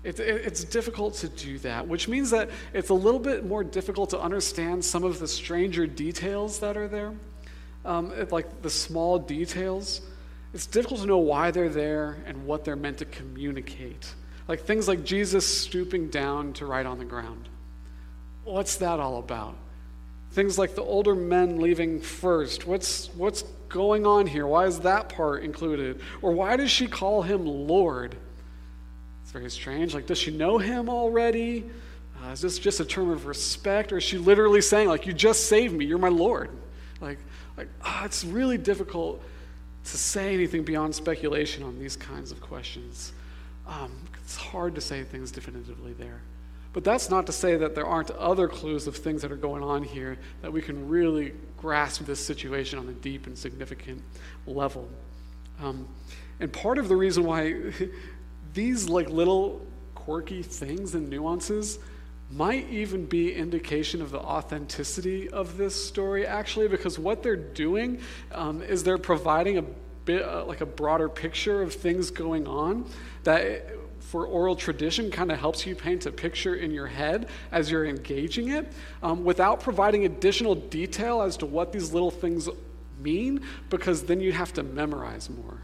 [0.07, 3.65] It, it, it's difficult to do that, which means that it's a little bit more
[3.65, 7.13] difficult to understand some of the stranger details that are there,
[7.85, 10.03] um, it, like the small details.
[10.55, 14.15] It's difficult to know why they're there and what they're meant to communicate.
[14.47, 17.49] Like things like Jesus stooping down to write on the ground.
[18.45, 19.57] What's that all about?
[20.31, 22.65] Things like the older men leaving first.
[22.65, 24.47] What's, what's going on here?
[24.47, 26.01] Why is that part included?
[26.23, 28.17] Or why does she call him Lord?
[29.37, 29.93] Very strange.
[29.93, 31.67] Like, does she know him already?
[32.25, 33.93] Uh, is this just a term of respect?
[33.93, 36.49] Or is she literally saying, like, you just saved me, you're my Lord?
[37.03, 37.19] Like,
[37.55, 39.23] like oh, it's really difficult
[39.85, 43.13] to say anything beyond speculation on these kinds of questions.
[43.67, 43.93] Um,
[44.25, 46.23] it's hard to say things definitively there.
[46.73, 49.63] But that's not to say that there aren't other clues of things that are going
[49.63, 54.03] on here that we can really grasp this situation on a deep and significant
[54.47, 54.89] level.
[55.63, 55.87] Um,
[56.41, 57.55] and part of the reason why
[58.57, 59.61] these like little
[59.95, 61.79] quirky things and nuances
[62.31, 68.01] might even be indication of the authenticity of this story, actually, because what they're doing
[68.33, 69.65] um, is they're providing a
[70.05, 72.89] bit uh, like a broader picture of things going on
[73.25, 73.69] that
[74.01, 77.85] for oral tradition kind of helps you paint a picture in your head as you're
[77.85, 82.49] engaging it um, without providing additional detail as to what these little things
[83.01, 85.59] mean, because then you'd have to memorize more.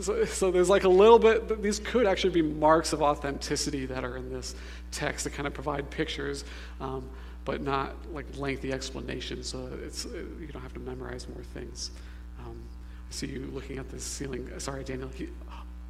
[0.00, 4.04] So, so, there's like a little bit, these could actually be marks of authenticity that
[4.04, 4.54] are in this
[4.90, 6.44] text that kind of provide pictures,
[6.80, 7.08] um,
[7.46, 9.48] but not like lengthy explanations.
[9.48, 11.92] So it's, you don't have to memorize more things.
[12.40, 12.60] Um,
[13.08, 14.50] I see you looking at this ceiling.
[14.58, 15.08] Sorry, Daniel.
[15.08, 15.28] He,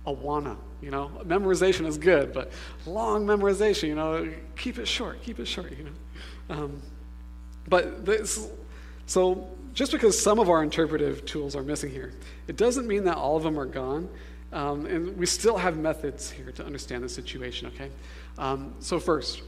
[0.07, 2.53] Awana, you know, memorization is good, but
[2.87, 6.55] long memorization, you know, keep it short, keep it short, you know.
[6.55, 6.83] Um,
[7.69, 8.49] but this,
[9.07, 12.13] so just because some of our interpretive tools are missing here,
[12.49, 14.09] it doesn't mean that all of them are gone.
[14.53, 17.91] Um, and we still have methods here to understand the situation, okay?
[18.39, 19.43] Um, so, first,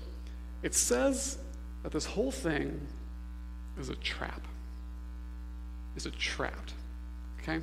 [0.63, 1.39] it says
[1.83, 2.87] that this whole thing
[3.81, 4.43] is a trap.
[5.97, 6.71] Is a trap,
[7.41, 7.61] okay?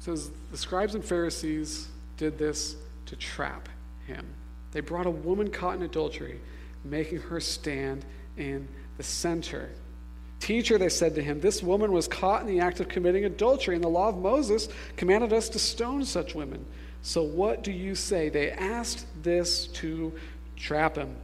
[0.00, 3.68] says the scribes and Pharisees did this to trap
[4.06, 4.26] him.
[4.72, 6.38] They brought a woman caught in adultery,
[6.84, 8.04] making her stand
[8.36, 9.70] in the center.
[10.40, 13.74] Teacher, they said to him, this woman was caught in the act of committing adultery,
[13.74, 16.64] and the law of Moses commanded us to stone such women.
[17.02, 18.28] So what do you say?
[18.28, 20.12] They asked this to
[20.56, 21.16] trap him,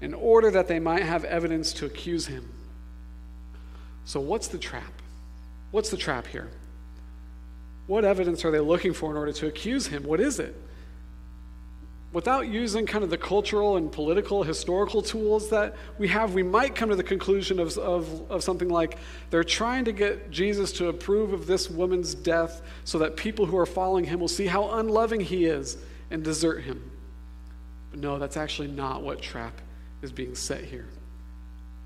[0.00, 2.50] in order that they might have evidence to accuse him.
[4.04, 4.92] So, what's the trap?
[5.70, 6.50] What's the trap here?
[7.86, 10.02] What evidence are they looking for in order to accuse him?
[10.02, 10.56] What is it?
[12.12, 16.74] Without using kind of the cultural and political, historical tools that we have, we might
[16.74, 18.98] come to the conclusion of, of, of something like
[19.30, 23.56] they're trying to get Jesus to approve of this woman's death so that people who
[23.56, 25.78] are following him will see how unloving he is
[26.10, 26.90] and desert him.
[27.90, 29.58] But no, that's actually not what trap
[30.02, 30.88] is being set here.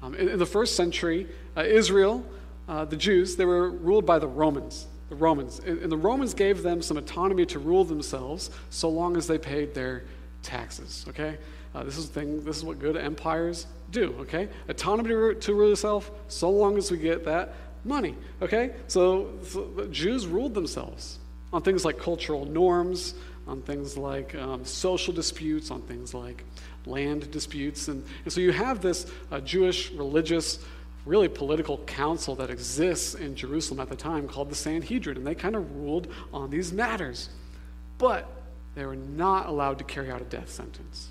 [0.02, 2.26] Um, in, in, the first century, uh, Israel,
[2.68, 5.60] uh, the Jews, they were ruled by the Romans the Romans.
[5.60, 9.74] And the Romans gave them some autonomy to rule themselves so long as they paid
[9.74, 10.04] their
[10.42, 11.38] taxes, okay?
[11.74, 14.48] Uh, this is thing, this is what good empires do, okay?
[14.68, 18.72] Autonomy to, rule yourself so long as we get that money, okay?
[18.88, 21.18] So, so Jews ruled themselves
[21.52, 23.14] on things like cultural norms,
[23.46, 26.44] on things like um, social disputes, on things like
[26.84, 27.88] land disputes.
[27.88, 30.58] And, and so you have this uh, Jewish religious
[31.06, 35.34] really political council that exists in Jerusalem at the time called the Sanhedrin, and they
[35.34, 37.30] kind of ruled on these matters.
[37.96, 38.30] But
[38.74, 41.08] they were not allowed to carry out a death sentence.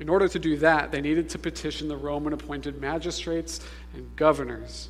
[0.00, 3.60] In order to do that, they needed to petition the Roman appointed magistrates
[3.94, 4.88] and governors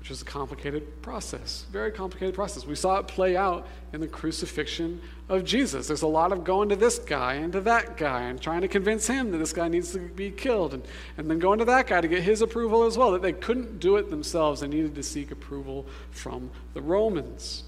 [0.00, 2.66] which was a complicated process, very complicated process.
[2.66, 5.86] We saw it play out in the crucifixion of Jesus.
[5.88, 8.68] There's a lot of going to this guy and to that guy and trying to
[8.68, 10.82] convince him that this guy needs to be killed, and,
[11.18, 13.12] and then going to that guy to get his approval as well.
[13.12, 17.64] That they couldn't do it themselves, they needed to seek approval from the Romans.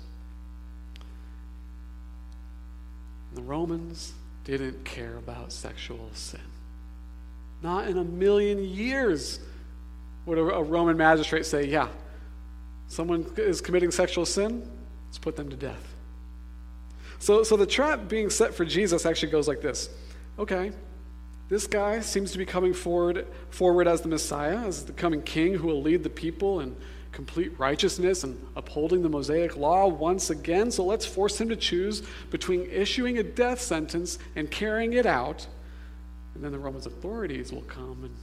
[3.35, 4.15] The Romans
[4.45, 6.41] didn't care about sexual sin.
[7.63, 9.39] Not in a million years
[10.25, 11.89] would a Roman magistrate say, Yeah,
[12.93, 14.69] someone is committing sexual sin,
[15.07, 15.95] let's put them to death.
[17.19, 19.89] So, so the trap being set for Jesus actually goes like this
[20.39, 20.73] okay,
[21.49, 25.55] this guy seems to be coming forward, forward as the Messiah, as the coming king
[25.55, 26.75] who will lead the people in
[27.13, 30.71] complete righteousness and upholding the Mosaic law once again.
[30.71, 35.47] So let's force him to choose between issuing a death sentence and carrying it out.
[36.35, 38.17] And then the Roman authorities will come and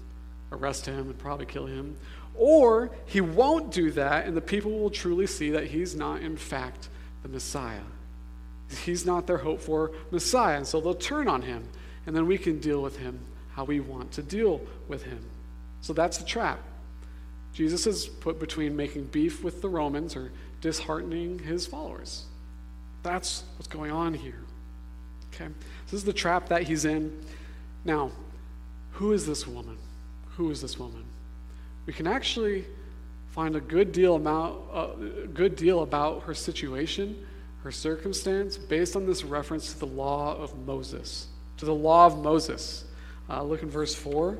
[0.51, 1.95] arrest him and probably kill him.
[2.35, 6.37] Or he won't do that, and the people will truly see that he's not, in
[6.37, 6.89] fact,
[7.23, 7.81] the Messiah.
[8.85, 11.67] He's not their hope for Messiah, and so they'll turn on him,
[12.05, 13.19] and then we can deal with him
[13.53, 15.19] how we want to deal with him.
[15.81, 16.59] So that's the trap.
[17.53, 20.31] Jesus is put between making beef with the Romans or
[20.61, 22.25] disheartening his followers.
[23.03, 24.39] That's what's going on here.
[25.33, 25.51] Okay?
[25.85, 27.19] This is the trap that he's in.
[27.83, 28.11] Now,
[28.93, 29.77] who is this woman?
[30.39, 31.03] Who is this woman?
[31.89, 32.65] we can actually
[33.31, 34.87] find a good deal about, uh,
[35.33, 37.25] good deal about her situation,
[37.63, 41.29] her circumstance, based on this reference to the law of Moses.
[41.57, 42.85] To the law of Moses.
[43.27, 44.37] Uh, look in verse 4.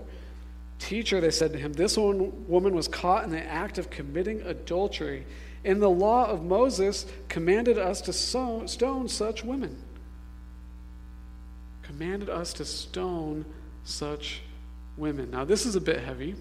[0.77, 5.25] Teacher, they said to him, this woman was caught in the act of committing adultery.
[5.65, 9.75] And the law of Moses commanded us to stone such women.
[11.81, 13.43] Commanded us to stone
[13.83, 14.43] such
[14.99, 15.31] women.
[15.31, 16.35] Now, this is a bit heavy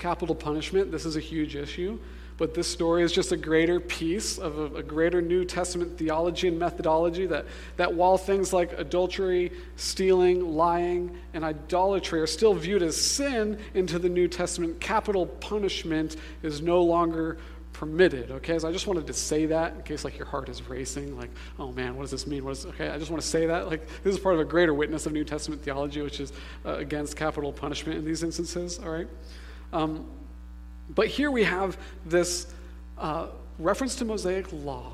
[0.00, 0.90] capital punishment.
[0.90, 1.98] This is a huge issue.
[2.38, 6.48] but this story is just a greater piece of a, a, greater New Testament theology
[6.48, 7.44] and methodology that,
[7.76, 13.98] that while things like adultery, stealing, lying, and idolatry are still viewed as sin into
[13.98, 17.36] the New Testament, capital punishment is no longer
[17.80, 18.30] permitted.
[18.30, 21.16] Okay, so I just wanted to say that in case like your heart is racing,
[21.16, 22.44] like, oh man, what does this mean?
[22.44, 22.90] What is okay?
[22.90, 25.14] I just want to say that like this is part of a greater witness of
[25.14, 26.30] New Testament theology, which is
[26.66, 28.78] uh, against capital punishment in these instances.
[28.78, 29.08] All right,
[29.72, 30.06] um,
[30.90, 32.52] but here we have this
[32.98, 33.28] uh,
[33.58, 34.92] reference to Mosaic law.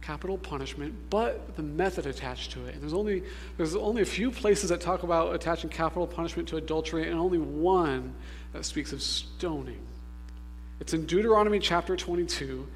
[0.00, 2.74] Capital punishment, but the method attached to it.
[2.74, 3.22] And there's only
[3.56, 7.38] there's only a few places that talk about attaching capital punishment to adultery, and only
[7.38, 8.12] one
[8.52, 9.78] that speaks of stoning.
[10.82, 12.66] It's in Deuteronomy chapter 22,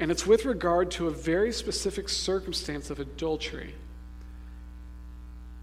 [0.00, 3.76] and it's with regard to a very specific circumstance of adultery.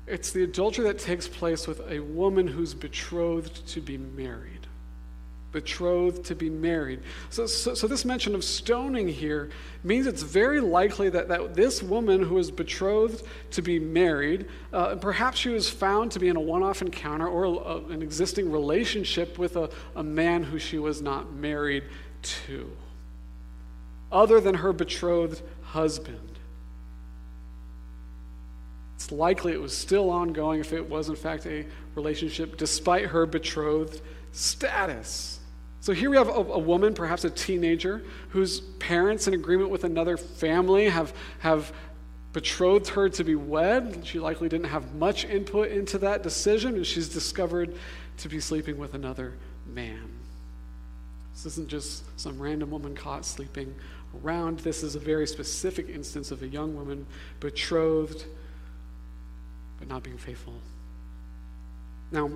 [0.08, 4.59] It's the adultery that takes place with a woman who's betrothed to be married
[5.52, 7.02] betrothed to be married.
[7.30, 9.50] So, so, so, this mention of stoning here
[9.84, 14.96] means it's very likely that, that this woman who was betrothed to be married, uh,
[14.96, 18.52] perhaps she was found to be in a one off encounter or a, an existing
[18.52, 21.84] relationship with a, a man who she was not married
[22.22, 22.72] to,
[24.12, 26.30] other than her betrothed husband.
[28.96, 33.26] It's likely it was still ongoing if it was, in fact, a relationship despite her
[33.26, 35.39] betrothed status.
[35.82, 39.86] So here we have a, a, woman, perhaps a teenager, whose parents, in agreement with
[39.86, 41.74] another family, have, have
[42.34, 44.02] betrothed her to be wed.
[44.06, 47.76] She likely didn't have much input into that decision, and she's discovered
[48.18, 50.10] to be sleeping with another man.
[51.34, 53.74] This isn't just some random woman caught sleeping
[54.22, 54.60] around.
[54.60, 57.06] This is a very specific instance of a young woman
[57.40, 58.26] betrothed,
[59.78, 60.56] but not being faithful.
[62.12, 62.32] Now,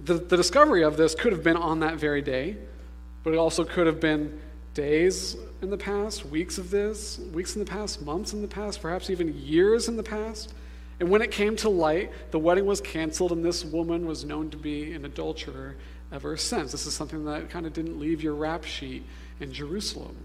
[0.00, 2.56] the, the discovery of this could have been on that very day,
[3.22, 4.40] but it also could have been
[4.74, 8.82] days in the past, weeks of this, weeks in the past, months in the past,
[8.82, 10.52] perhaps even years in the past.
[11.00, 14.50] And when it came to light, the wedding was canceled, and this woman was known
[14.50, 15.76] to be an adulterer
[16.12, 16.72] ever since.
[16.72, 19.04] This is something that kind of didn't leave your rap sheet
[19.40, 20.16] in Jerusalem.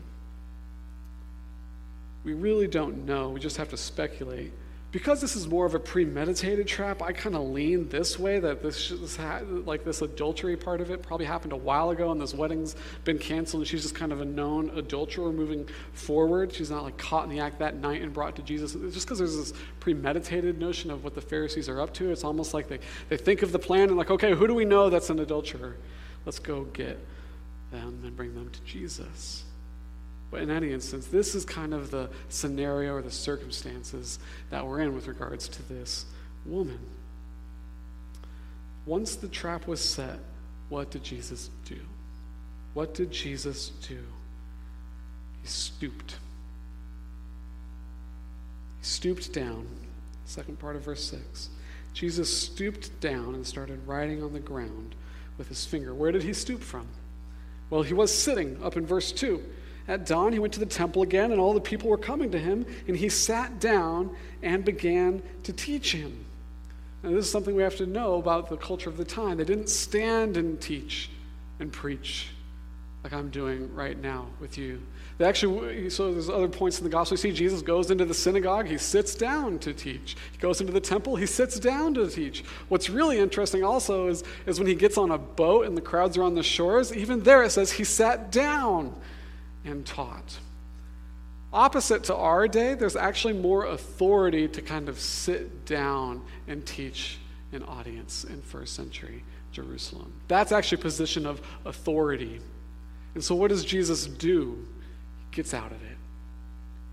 [2.23, 3.29] We really don't know.
[3.29, 4.53] We just have to speculate
[4.91, 8.61] because this is more of a premeditated trap, I kind of lean this way that
[8.61, 9.17] this, this
[9.65, 12.75] like this adultery part of it probably happened a while ago, and this wedding's
[13.05, 16.53] been canceled, and she's just kind of a known adulterer moving forward.
[16.53, 18.75] She's not like caught in the act that night and brought to Jesus.
[18.75, 22.11] It's just because there's this premeditated notion of what the Pharisees are up to.
[22.11, 24.65] It's almost like they, they think of the plan and like, okay, who do we
[24.65, 25.77] know that's an adulterer?
[26.25, 26.99] Let's go get
[27.71, 29.45] them and bring them to Jesus.
[30.31, 34.17] But in any instance, this is kind of the scenario or the circumstances
[34.49, 36.05] that we're in with regards to this
[36.45, 36.79] woman.
[38.85, 40.19] Once the trap was set,
[40.69, 41.77] what did Jesus do?
[42.73, 43.99] What did Jesus do?
[45.41, 46.15] He stooped.
[48.79, 49.67] He stooped down.
[50.25, 51.49] Second part of verse 6.
[51.93, 54.95] Jesus stooped down and started writing on the ground
[55.37, 55.93] with his finger.
[55.93, 56.87] Where did he stoop from?
[57.69, 59.43] Well, he was sitting up in verse 2.
[59.91, 62.39] At dawn, he went to the temple again, and all the people were coming to
[62.39, 66.23] him, and he sat down and began to teach him.
[67.03, 69.35] Now, this is something we have to know about the culture of the time.
[69.35, 71.09] They didn't stand and teach
[71.59, 72.29] and preach
[73.03, 74.81] like I'm doing right now with you.
[75.17, 77.15] They actually, so there's other points in the gospel.
[77.15, 80.15] You see, Jesus goes into the synagogue, he sits down to teach.
[80.31, 82.45] He goes into the temple, he sits down to teach.
[82.69, 86.15] What's really interesting also is, is when he gets on a boat and the crowds
[86.15, 88.95] are on the shores, even there it says he sat down
[89.65, 90.39] and taught.
[91.53, 97.19] Opposite to our day, there's actually more authority to kind of sit down and teach
[97.51, 100.13] an audience in first century Jerusalem.
[100.29, 102.39] That's actually a position of authority.
[103.15, 104.65] And so, what does Jesus do?
[105.29, 105.97] He gets out of it,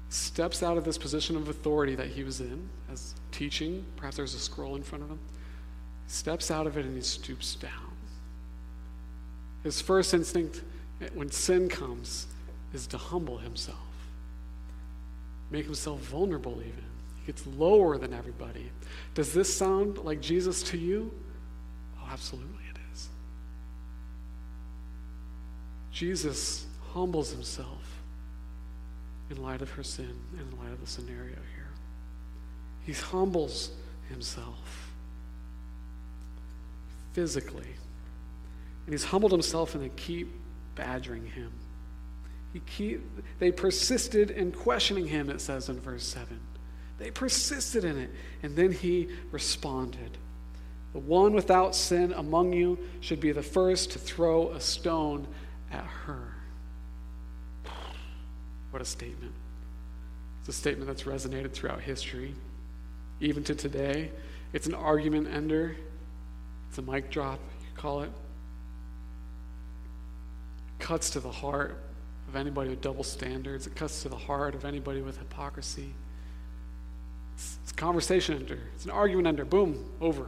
[0.08, 3.84] steps out of this position of authority that he was in as teaching.
[3.96, 5.20] Perhaps there's a scroll in front of him.
[6.08, 7.70] Steps out of it and he stoops down.
[9.62, 10.62] His first instinct
[11.14, 12.26] when sin comes
[12.72, 13.78] is to humble himself,
[15.50, 16.84] make himself vulnerable, even.
[17.20, 18.70] He gets lower than everybody.
[19.14, 21.12] Does this sound like Jesus to you?
[22.00, 23.08] Oh, absolutely it is.
[25.92, 28.00] Jesus humbles himself
[29.30, 31.68] in light of her sin and in light of the scenario here.
[32.84, 33.70] He humbles
[34.08, 34.90] himself
[37.12, 37.74] physically.
[38.86, 40.32] And he's humbled himself and they keep
[40.74, 41.52] badgering him.
[42.66, 43.02] Keep,
[43.38, 46.40] they persisted in questioning him, it says in verse 7.
[46.98, 48.10] They persisted in it.
[48.42, 50.18] And then he responded
[50.92, 55.26] The one without sin among you should be the first to throw a stone
[55.70, 56.34] at her.
[58.70, 59.32] What a statement.
[60.40, 62.34] It's a statement that's resonated throughout history,
[63.20, 64.10] even to today.
[64.52, 65.76] It's an argument ender,
[66.68, 68.06] it's a mic drop, you call it.
[68.06, 68.12] it.
[70.78, 71.78] Cuts to the heart
[72.28, 75.94] of anybody with double standards, it cuts to the heart of anybody with hypocrisy.
[77.34, 79.44] It's, it's a conversation ender, it's an argument ender.
[79.44, 80.26] Boom, over.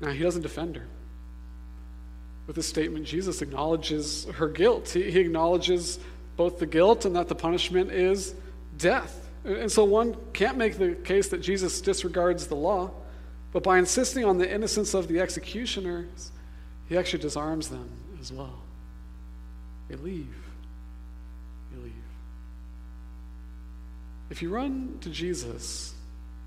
[0.00, 0.86] Now, he doesn't defend her.
[2.46, 4.88] With this statement, Jesus acknowledges her guilt.
[4.88, 5.98] He, he acknowledges
[6.36, 8.34] both the guilt and that the punishment is
[8.78, 9.28] death.
[9.44, 12.90] And so one can't make the case that Jesus disregards the law,
[13.52, 16.32] but by insisting on the innocence of the executioners,
[16.88, 18.62] he actually disarms them as well.
[19.90, 20.36] They leave.
[21.72, 21.92] They leave.
[24.30, 25.94] If you run to Jesus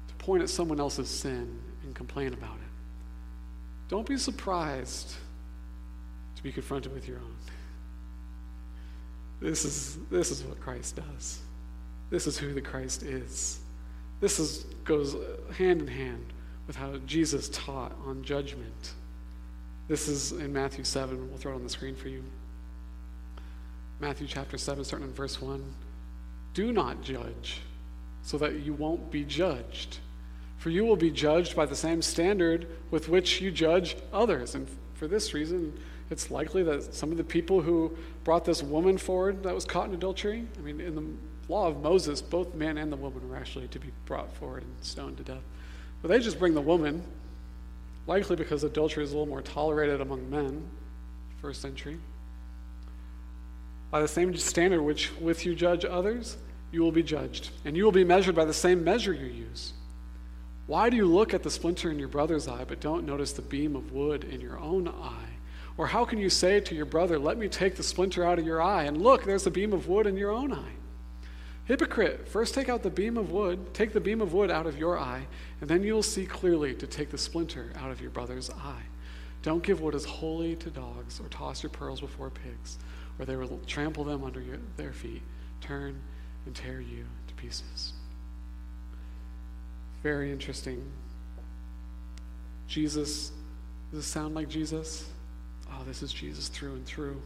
[0.08, 5.16] to point at someone else's sin and complain about it, don't be surprised
[6.38, 7.36] to be confronted with your own.
[9.41, 11.41] This is, this is what Christ does.
[12.10, 13.60] This is who the Christ is.
[14.22, 15.18] This is, goes
[15.58, 16.32] hand in hand
[16.66, 18.94] with how Jesus taught on judgment.
[19.89, 21.28] This is in Matthew 7.
[21.28, 22.24] We'll throw it on the screen for you.
[24.04, 25.64] Matthew chapter 7, starting in verse 1.
[26.54, 27.62] Do not judge,
[28.22, 29.99] so that you won't be judged.
[30.58, 34.56] For you will be judged by the same standard with which you judge others.
[34.56, 35.80] And for this reason,
[36.10, 37.95] it's likely that some of the people who
[38.26, 41.06] brought this woman forward that was caught in adultery, I mean, in the
[41.47, 44.74] law of Moses, both man and the woman were actually to be brought forward and
[44.82, 45.43] stoned to death.
[46.01, 47.04] But they just bring the woman,
[48.06, 50.62] likely because adultery is a little more tolerated among men,
[51.39, 51.99] first century.
[53.94, 56.38] By the same standard which with you judge others,
[56.72, 59.74] you will be judged, and you will be measured by the same measure you use.
[60.66, 63.44] Why do you look at the splinter in your brother's eye, but don't notice the
[63.44, 65.30] beam of wood in your own eye?
[65.78, 68.48] Or how can you say to your brother, Let me take the splinter out of
[68.48, 70.74] your eye, and look, there's a beam of wood in your own eye?
[71.66, 74.76] Hypocrite, first take out the beam of wood, take the beam of wood out of
[74.76, 75.28] your eye,
[75.62, 78.86] and then you'll see clearly to take the splinter out of your brother's eye.
[79.44, 82.80] Don't give what is holy to dogs, or toss your pearls before pigs,
[83.20, 85.22] or they will trample them under your, their feet,
[85.61, 86.01] turn
[86.45, 87.93] and tear you to pieces.
[90.01, 90.91] Very interesting.
[92.68, 93.32] Jesus,
[93.91, 95.07] does this sound like Jesus?
[95.72, 97.22] Oh, this is Jesus through and through.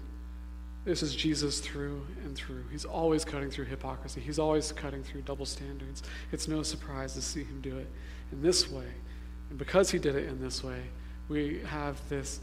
[0.85, 2.63] This is Jesus through and through.
[2.71, 4.21] He's always cutting through hypocrisy.
[4.21, 6.03] He's always cutting through double standards.
[6.31, 7.87] It's no surprise to see him do it
[8.31, 8.87] in this way.
[9.49, 10.83] And because he did it in this way,
[11.27, 12.39] we have this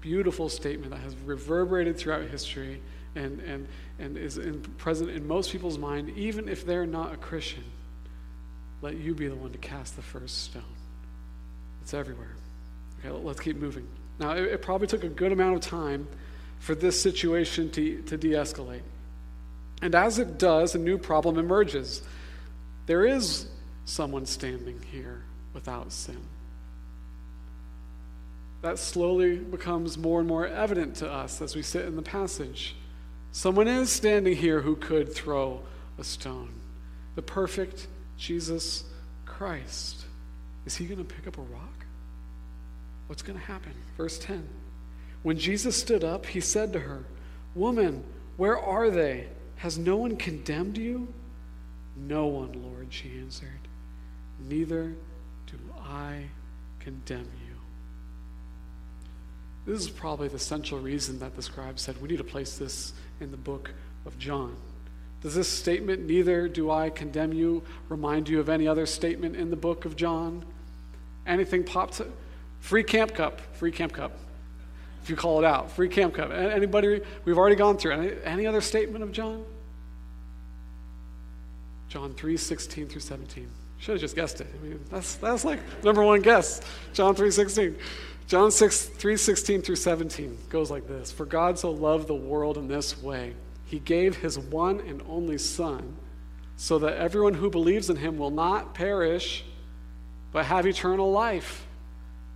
[0.00, 2.80] beautiful statement that has reverberated throughout history
[3.14, 3.68] and, and,
[3.98, 7.64] and is in, present in most people's mind, even if they're not a Christian.
[8.80, 10.62] Let you be the one to cast the first stone.
[11.82, 12.34] It's everywhere.
[13.00, 13.86] Okay, let's keep moving.
[14.18, 16.06] Now, it, it probably took a good amount of time
[16.58, 18.82] for this situation to, to de escalate.
[19.80, 22.02] And as it does, a new problem emerges.
[22.86, 23.48] There is
[23.84, 25.22] someone standing here
[25.52, 26.20] without sin.
[28.62, 32.74] That slowly becomes more and more evident to us as we sit in the passage.
[33.30, 35.62] Someone is standing here who could throw
[35.98, 36.52] a stone.
[37.14, 37.86] The perfect
[38.16, 38.84] Jesus
[39.24, 40.04] Christ.
[40.66, 41.86] Is he going to pick up a rock?
[43.06, 43.72] What's going to happen?
[43.96, 44.46] Verse 10.
[45.22, 47.04] When Jesus stood up, he said to her,
[47.54, 48.04] Woman,
[48.36, 49.28] where are they?
[49.56, 51.12] Has no one condemned you?
[51.96, 53.48] No one, Lord, she answered.
[54.40, 54.94] Neither
[55.46, 56.24] do I
[56.78, 57.47] condemn you.
[59.68, 62.94] This is probably the central reason that the scribe said we need to place this
[63.20, 63.70] in the book
[64.06, 64.56] of John.
[65.20, 69.50] Does this statement, neither do I condemn you, remind you of any other statement in
[69.50, 70.42] the book of John?
[71.26, 72.00] Anything pops?
[72.60, 74.12] Free camp cup, free camp cup
[75.02, 75.70] if you call it out.
[75.70, 76.30] Free camp cup.
[76.30, 77.92] Anybody, we've already gone through.
[77.92, 79.44] Any, any other statement of John?
[81.88, 83.48] John 3, 16 through 17.
[83.78, 84.46] Should have just guessed it.
[84.54, 86.62] I mean, that's, that's like number one guess.
[86.94, 87.76] John 3, 16.
[88.28, 92.58] John 6, 3, 16 through 17 goes like this For God so loved the world
[92.58, 95.96] in this way, he gave his one and only Son,
[96.56, 99.44] so that everyone who believes in him will not perish,
[100.30, 101.66] but have eternal life.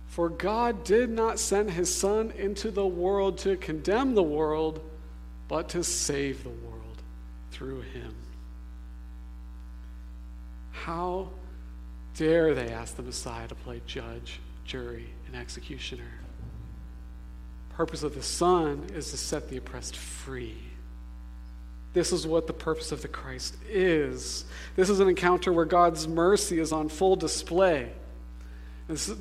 [0.07, 4.81] For God did not send his Son into the world to condemn the world,
[5.47, 7.03] but to save the world
[7.51, 8.15] through him.
[10.71, 11.29] How
[12.15, 16.23] dare they ask the Messiah to play judge, jury, executioner?
[17.75, 20.57] purpose of the Son is to set the oppressed free.
[21.93, 24.45] This is what the purpose of the Christ is.
[24.75, 27.91] This is an encounter where God's mercy is on full display.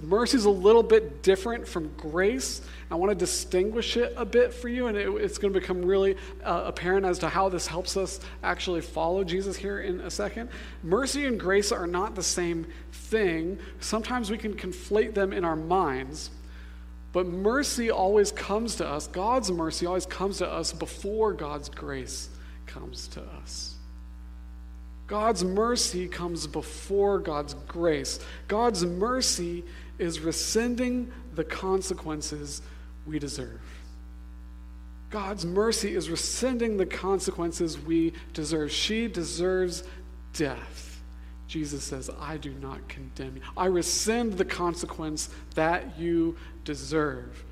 [0.03, 2.63] mercy is a little bit different from grace.
[2.93, 5.83] I want to distinguish it a bit for you, and it, it's going to become
[5.83, 6.15] really
[6.45, 10.51] uh, apparent as to how this helps us actually follow Jesus here in a second.
[10.83, 13.59] Mercy and grace are not the same thing.
[13.81, 16.33] Sometimes we can conflate them in our minds,
[17.15, 19.07] but mercy always comes to us.
[19.07, 22.29] God's mercy always comes to us before God's grace
[22.67, 23.77] comes to us.
[25.07, 28.21] God's mercy comes before God's grace.
[28.49, 29.65] God's mercy
[29.99, 32.61] is rescinding the consequences
[33.07, 33.61] we deserve.
[35.11, 38.73] God's mercy is rescinding the consequences we deserve.
[38.73, 39.85] She deserves
[40.33, 41.01] death.
[41.49, 43.43] Jesus says, I do not condemn you.
[43.55, 47.45] I rescind the consequence that you deserve.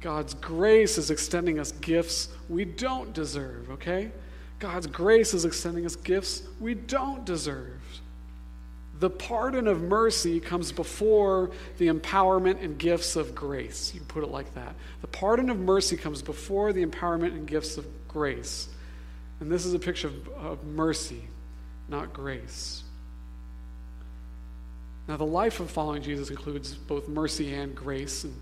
[0.00, 4.10] God's grace is extending us gifts we don't deserve, okay?
[4.58, 7.80] God's grace is extending us gifts we don't deserve.
[8.98, 13.92] The pardon of mercy comes before the empowerment and gifts of grace.
[13.94, 14.74] You put it like that.
[15.02, 18.68] The pardon of mercy comes before the empowerment and gifts of grace.
[19.40, 21.22] And this is a picture of, of mercy,
[21.88, 22.82] not grace.
[25.06, 28.24] Now, the life of following Jesus includes both mercy and grace.
[28.24, 28.34] And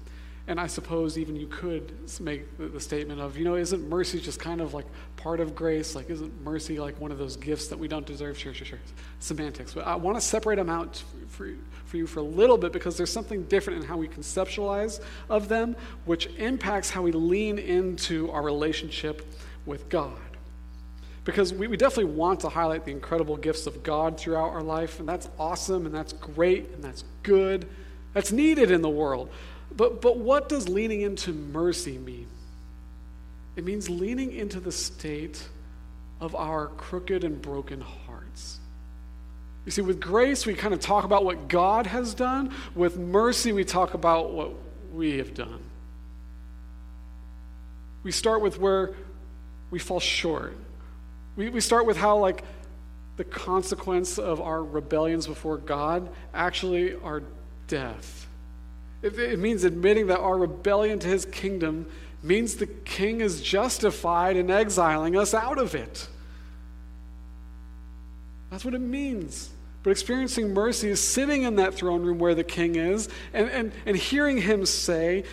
[0.48, 4.38] and I suppose even you could make the statement of, you know, isn't mercy just
[4.38, 4.86] kind of like
[5.16, 5.96] part of grace?
[5.96, 8.38] Like, isn't mercy like one of those gifts that we don't deserve?
[8.38, 8.78] Sure, sure, sure.
[9.18, 9.74] Semantics.
[9.74, 11.50] But I want to separate them out for,
[11.86, 15.48] for you for a little bit because there's something different in how we conceptualize of
[15.48, 15.74] them,
[16.04, 19.26] which impacts how we lean into our relationship
[19.66, 20.16] with God.
[21.24, 25.00] Because we, we definitely want to highlight the incredible gifts of God throughout our life,
[25.00, 27.68] and that's awesome, and that's great, and that's good.
[28.12, 29.28] That's needed in the world.
[29.74, 32.28] But, but what does leaning into mercy mean?
[33.56, 35.42] It means leaning into the state
[36.20, 38.58] of our crooked and broken hearts.
[39.64, 42.54] You see, with grace, we kind of talk about what God has done.
[42.74, 44.52] With mercy, we talk about what
[44.92, 45.60] we have done.
[48.02, 48.94] We start with where
[49.70, 50.56] we fall short.
[51.34, 52.44] We, we start with how, like,
[53.16, 57.22] the consequence of our rebellions before God actually are
[57.66, 58.28] death.
[59.06, 61.86] It means admitting that our rebellion to his kingdom
[62.22, 66.08] means the king is justified in exiling us out of it.
[68.50, 69.50] That's what it means.
[69.82, 73.72] But experiencing mercy is sitting in that throne room where the king is and, and,
[73.84, 75.24] and hearing him say,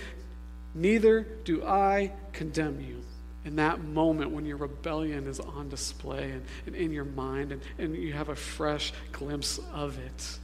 [0.75, 3.01] Neither do I condemn you.
[3.45, 7.61] In that moment when your rebellion is on display and, and in your mind and,
[7.77, 10.39] and you have a fresh glimpse of it.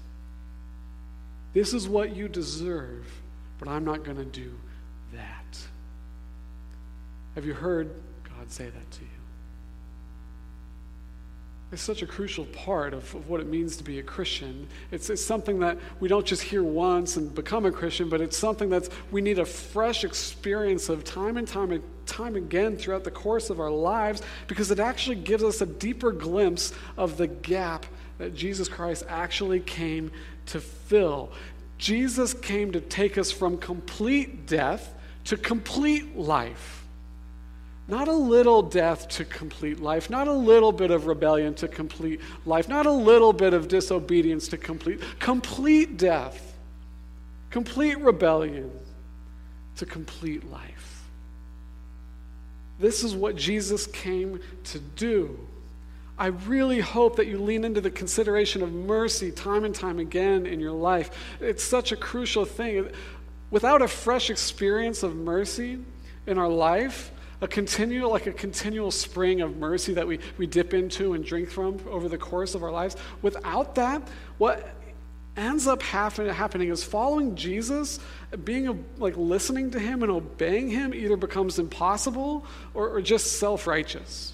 [1.54, 3.08] This is what you deserve,
[3.60, 4.52] but I'm not going to do
[5.14, 5.60] that.
[7.36, 7.92] Have you heard
[8.24, 9.08] God say that to you?
[11.72, 14.68] It's such a crucial part of, of what it means to be a Christian.
[14.90, 18.38] It's, it's something that we don't just hear once and become a Christian, but it's
[18.38, 23.04] something that we need a fresh experience of time and time and time again throughout
[23.04, 27.28] the course of our lives because it actually gives us a deeper glimpse of the
[27.28, 27.86] gap
[28.18, 30.12] that Jesus Christ actually came
[30.48, 31.32] to fill.
[31.80, 36.86] Jesus came to take us from complete death to complete life.
[37.88, 42.20] Not a little death to complete life, not a little bit of rebellion to complete
[42.46, 46.56] life, not a little bit of disobedience to complete, complete death,
[47.50, 48.70] complete rebellion
[49.78, 51.06] to complete life.
[52.78, 55.48] This is what Jesus came to do.
[56.20, 60.46] I really hope that you lean into the consideration of mercy time and time again
[60.46, 61.10] in your life.
[61.40, 62.90] It's such a crucial thing.
[63.52, 65.80] Without a fresh experience of mercy
[66.28, 70.74] in our life, a continual, like a continual spring of mercy that we, we dip
[70.74, 74.06] into and drink from over the course of our lives, without that,
[74.38, 74.76] what
[75.38, 77.98] ends up happen, happening is following Jesus,
[78.44, 83.40] being a, like listening to him and obeying him either becomes impossible or, or just
[83.40, 84.34] self righteous.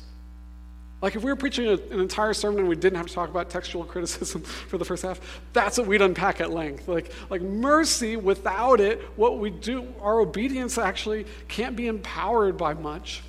[1.05, 3.29] Like if we were preaching a, an entire sermon and we didn't have to talk
[3.29, 5.21] about textual criticism for the first half,
[5.53, 6.87] that's what we'd unpack at length.
[6.87, 12.73] Like, like mercy, without it, what we do, our obedience actually can't be empowered by
[12.73, 13.21] much.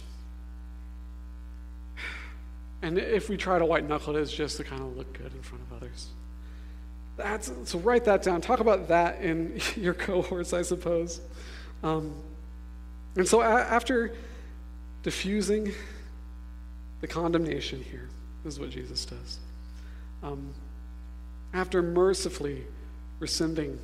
[2.81, 5.35] And if we try to white knuckle it, it's just to kind of look good
[5.35, 6.07] in front of others.
[7.19, 8.41] That's, so write that down.
[8.41, 11.21] Talk about that in your cohorts, I suppose.
[11.83, 12.15] Um,
[13.17, 14.17] and so a- after
[15.03, 15.75] diffusing
[17.01, 18.09] the condemnation here
[18.45, 19.39] is what Jesus does.
[20.23, 20.55] Um,
[21.53, 22.65] after mercifully
[23.19, 23.79] rescinding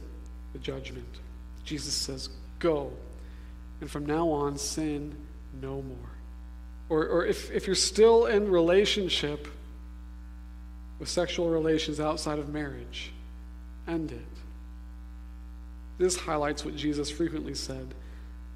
[0.53, 1.09] the judgment,
[1.65, 2.93] Jesus says, Go,
[3.81, 5.17] and from now on, sin
[5.61, 6.11] no more.
[6.89, 9.49] Or, or if, if you're still in relationship
[10.99, 13.13] with sexual relations outside of marriage,
[13.89, 14.21] end it.
[15.99, 17.95] this highlights what Jesus frequently said.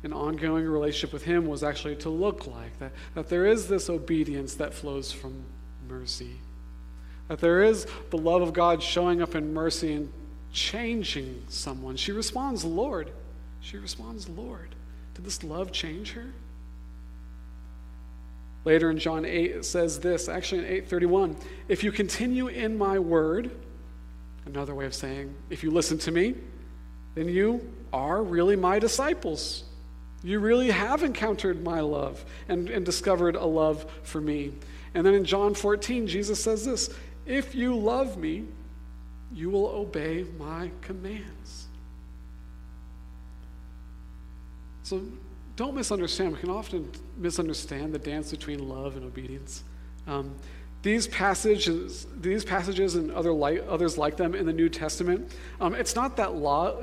[0.03, 3.91] An ongoing relationship with Him was actually to look like that, that there is this
[3.91, 5.45] obedience that flows from
[5.89, 6.37] mercy.
[7.29, 10.13] That there is the love of God showing up in mercy and
[10.53, 11.97] changing someone.
[11.97, 13.11] She responds, Lord.
[13.61, 14.75] She responds, Lord.
[15.15, 16.27] Did this love change her?
[18.65, 21.37] Later in John 8, it says this, actually in 831,
[21.69, 23.51] if you continue in my word,
[24.45, 26.35] another way of saying, if you listen to me,
[27.15, 29.63] then you are really my disciples.
[30.27, 34.55] You really have encountered my love and, and discovered a love for me.
[34.93, 36.91] And then in John 14, Jesus says this
[37.27, 38.47] If you love me,
[39.33, 41.69] you will obey my commands.
[44.83, 45.01] So
[45.55, 46.33] don't misunderstand.
[46.33, 49.63] We can often misunderstand the dance between love and obedience.
[50.09, 50.35] Um,
[50.87, 55.75] these passages, these passages and other like, others like them in the New Testament, um,
[55.75, 56.33] it's not that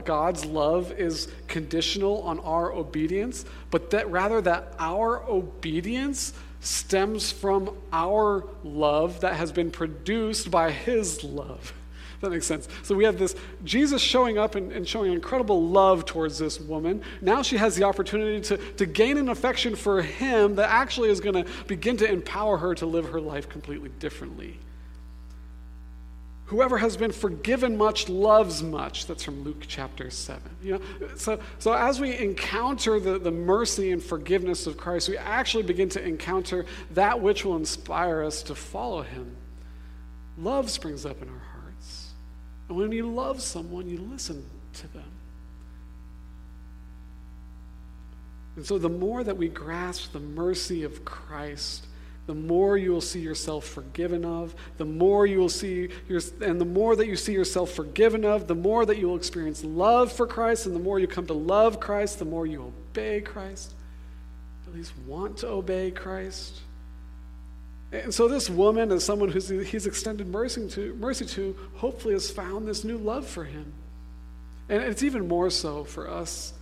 [0.03, 7.77] God's love is conditional on our obedience, but that rather that our obedience stems from
[7.93, 11.73] our love that has been produced by His love
[12.23, 12.69] that makes sense.
[12.83, 17.01] So we have this Jesus showing up and, and, showing incredible love towards this woman.
[17.21, 21.19] Now she has the opportunity to, to gain an affection for him that actually is
[21.19, 24.57] going to begin to empower her to live her life completely differently.
[26.45, 29.05] Whoever has been forgiven much loves much.
[29.05, 30.41] That's from Luke chapter 7.
[30.61, 30.81] You know,
[31.15, 35.89] so, so as we encounter the, the mercy and forgiveness of Christ, we actually begin
[35.89, 39.35] to encounter that which will inspire us to follow him.
[40.37, 41.42] Love springs up in our.
[42.67, 45.03] And when you love someone, you listen to them.
[48.55, 51.87] And so, the more that we grasp the mercy of Christ,
[52.27, 56.61] the more you will see yourself forgiven of, the more you will see your, and
[56.61, 60.11] the more that you see yourself forgiven of, the more that you will experience love
[60.11, 63.73] for Christ, and the more you come to love Christ, the more you obey Christ,
[64.67, 66.61] at least want to obey Christ.
[67.93, 72.31] And so this woman, as someone who's he's extended mercy to, mercy to, hopefully has
[72.31, 73.71] found this new love for him.
[74.67, 76.53] And it's even more so for us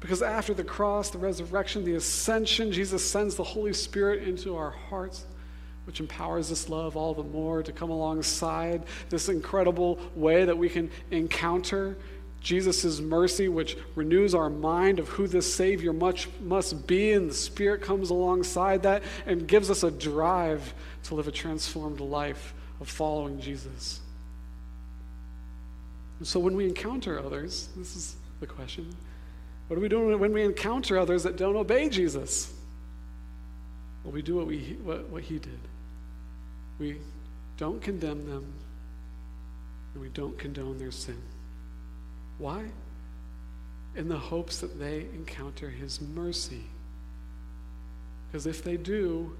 [0.00, 4.70] because after the cross, the resurrection, the ascension, Jesus sends the Holy Spirit into our
[4.70, 5.26] hearts,
[5.84, 10.70] which empowers this love all the more to come alongside this incredible way that we
[10.70, 11.98] can encounter
[12.48, 17.34] Jesus' mercy, which renews our mind of who this Savior much must be, and the
[17.34, 20.72] Spirit comes alongside that and gives us a drive
[21.02, 24.00] to live a transformed life of following Jesus.
[26.20, 28.96] And so when we encounter others, this is the question
[29.66, 32.50] what are we doing when we encounter others that don't obey Jesus?
[34.02, 35.60] Well, we do what, we, what, what he did.
[36.78, 36.96] We
[37.58, 38.54] don't condemn them,
[39.92, 41.20] and we don't condone their sin.
[42.38, 42.64] Why?
[43.96, 46.64] In the hopes that they encounter His mercy.
[48.26, 49.36] Because if they do,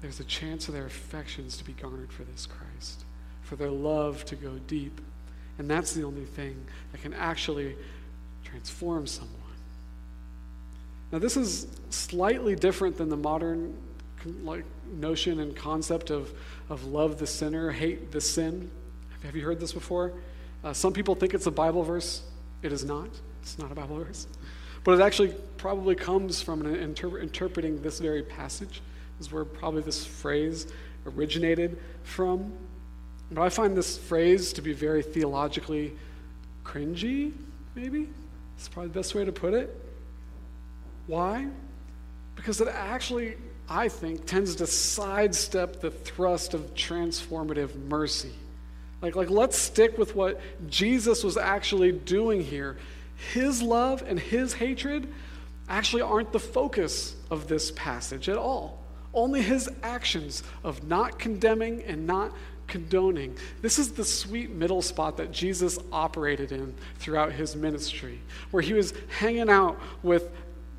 [0.00, 3.04] there's a chance for their affections to be garnered for this Christ,
[3.42, 5.00] for their love to go deep.
[5.58, 7.76] And that's the only thing that can actually
[8.44, 9.38] transform someone.
[11.12, 13.76] Now, this is slightly different than the modern
[14.42, 16.32] like, notion and concept of,
[16.68, 18.70] of love the sinner, hate the sin.
[19.22, 20.12] Have you heard this before?
[20.64, 22.22] Uh, some people think it's a Bible verse.
[22.62, 23.08] It is not.
[23.42, 24.26] It's not a Bible verse.
[24.84, 28.80] But it actually probably comes from an inter- interpreting this very passage,
[29.20, 30.72] is where probably this phrase
[31.06, 32.52] originated from.
[33.30, 35.96] But I find this phrase to be very theologically
[36.64, 37.32] cringy,
[37.74, 38.08] maybe.
[38.56, 39.74] It's probably the best way to put it.
[41.06, 41.48] Why?
[42.36, 43.36] Because it actually,
[43.68, 48.32] I think, tends to sidestep the thrust of transformative mercy.
[49.02, 52.78] Like, like, let's stick with what Jesus was actually doing here.
[53.32, 55.12] His love and his hatred
[55.68, 58.78] actually aren't the focus of this passage at all.
[59.12, 62.32] Only his actions of not condemning and not
[62.68, 63.36] condoning.
[63.60, 68.72] This is the sweet middle spot that Jesus operated in throughout his ministry, where he
[68.72, 70.30] was hanging out with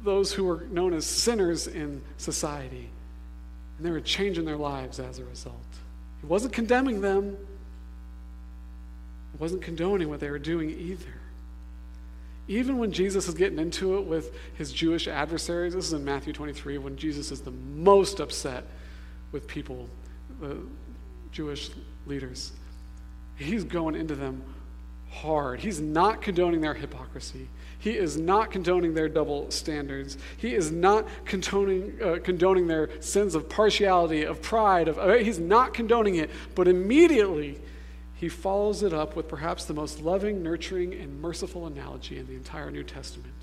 [0.04, 2.90] those who were known as sinners in society.
[3.78, 5.56] And they were changing their lives as a result.
[6.22, 7.38] He wasn't condemning them,
[9.40, 11.14] wasn't condoning what they were doing either.
[12.48, 16.34] Even when Jesus is getting into it with his Jewish adversaries, this is in Matthew
[16.34, 18.66] 23, when Jesus is the most upset
[19.32, 19.90] with people,
[20.42, 20.58] the
[21.32, 21.72] Jewish
[22.06, 22.52] leaders.
[23.36, 24.44] He's going into them
[25.10, 25.62] hard.
[25.62, 27.48] He's not condoning their hypocrisy.
[27.80, 30.18] He is not condoning their double standards.
[30.38, 34.88] He is not condoning, uh, condoning their sins of partiality, of pride.
[34.88, 36.30] Of, uh, he's not condoning it.
[36.56, 37.60] But immediately,
[38.24, 42.36] he follows it up with perhaps the most loving, nurturing, and merciful analogy in the
[42.36, 43.34] entire New Testament.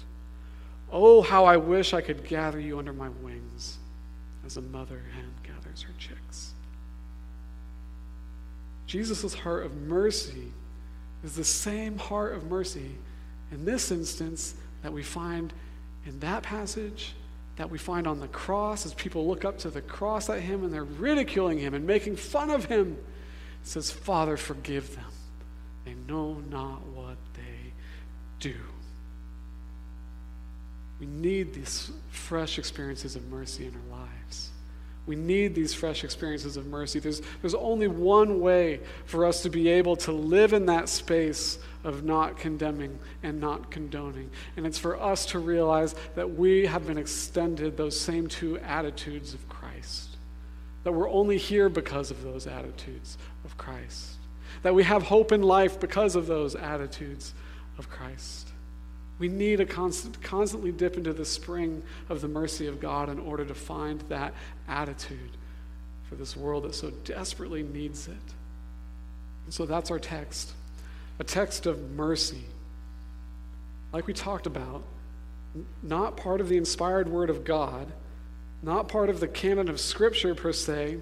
[0.90, 3.76] Oh, how I wish I could gather you under my wings
[4.46, 6.54] as a mother hen gathers her chicks.
[8.86, 10.50] Jesus' heart of mercy
[11.22, 12.94] is the same heart of mercy
[13.52, 15.52] in this instance that we find
[16.06, 17.12] in that passage,
[17.56, 20.64] that we find on the cross as people look up to the cross at him
[20.64, 22.96] and they're ridiculing him and making fun of him.
[23.62, 25.04] It says, Father, forgive them.
[25.84, 27.72] They know not what they
[28.38, 28.54] do.
[30.98, 34.50] We need these fresh experiences of mercy in our lives.
[35.06, 36.98] We need these fresh experiences of mercy.
[36.98, 41.58] There's, there's only one way for us to be able to live in that space
[41.82, 44.30] of not condemning and not condoning.
[44.56, 49.32] And it's for us to realize that we have been extended those same two attitudes
[49.32, 50.16] of Christ.
[50.84, 53.18] That we're only here because of those attitudes
[53.60, 54.16] Christ.
[54.62, 57.34] That we have hope in life because of those attitudes
[57.78, 58.48] of Christ.
[59.18, 63.18] We need to constant, constantly dip into the spring of the mercy of God in
[63.18, 64.32] order to find that
[64.66, 65.36] attitude
[66.08, 68.14] for this world that so desperately needs it.
[69.44, 70.52] And so that's our text
[71.18, 72.44] a text of mercy.
[73.92, 74.82] Like we talked about,
[75.82, 77.92] not part of the inspired word of God,
[78.62, 80.98] not part of the canon of Scripture per se.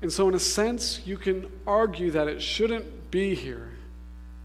[0.00, 3.70] And so, in a sense, you can argue that it shouldn't be here.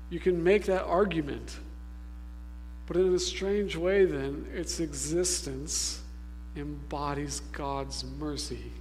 [0.10, 1.60] You can make that argument.
[2.88, 6.02] But in a strange way, then, its existence
[6.56, 8.72] embodies God's mercy.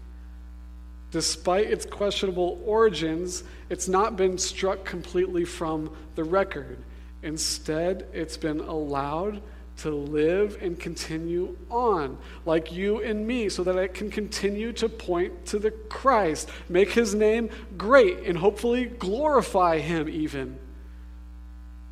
[1.10, 6.78] Despite its questionable origins, it's not been struck completely from the record.
[7.22, 9.42] Instead, it's been allowed
[9.78, 14.88] to live and continue on, like you and me, so that I can continue to
[14.88, 20.58] point to the Christ, make his name great, and hopefully glorify him even.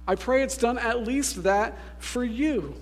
[0.06, 2.74] I pray it's done at least that for you.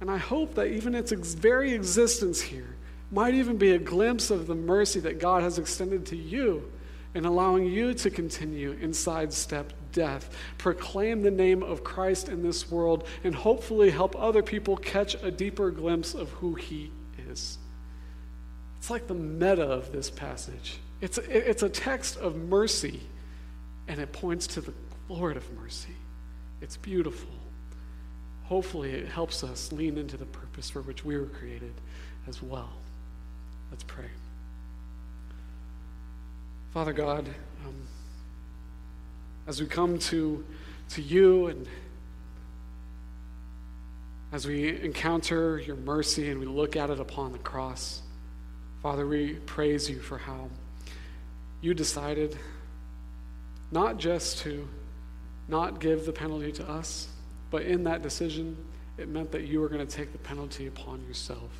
[0.00, 2.76] And I hope that even its very existence here
[3.10, 6.70] might even be a glimpse of the mercy that God has extended to you
[7.14, 12.70] in allowing you to continue in sidestep death, proclaim the name of Christ in this
[12.70, 16.92] world, and hopefully help other people catch a deeper glimpse of who He
[17.30, 17.56] is.
[18.76, 20.76] It's like the meta of this passage.
[21.00, 23.00] It's, it's a text of mercy,
[23.88, 24.74] and it points to the
[25.08, 25.94] Lord of mercy.
[26.60, 27.30] It's beautiful.
[28.44, 31.72] Hopefully, it helps us lean into the purpose for which we were created
[32.28, 32.70] as well.
[33.70, 34.10] Let's pray.
[36.72, 37.28] Father God,
[37.66, 37.74] um,
[39.46, 40.44] as we come to,
[40.90, 41.66] to you and
[44.32, 48.02] as we encounter your mercy and we look at it upon the cross,
[48.82, 50.48] Father, we praise you for how
[51.60, 52.36] you decided
[53.70, 54.68] not just to
[55.48, 57.08] not give the penalty to us,
[57.50, 58.56] but in that decision,
[58.98, 61.50] it meant that you were going to take the penalty upon yourself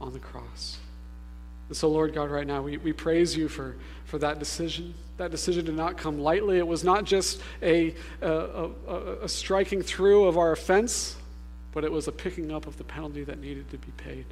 [0.00, 0.78] on the cross.
[1.72, 4.92] And so, Lord God, right now, we, we praise you for, for that decision.
[5.16, 6.58] That decision did not come lightly.
[6.58, 8.28] It was not just a, a,
[8.86, 11.16] a, a striking through of our offense,
[11.72, 14.26] but it was a picking up of the penalty that needed to be paid.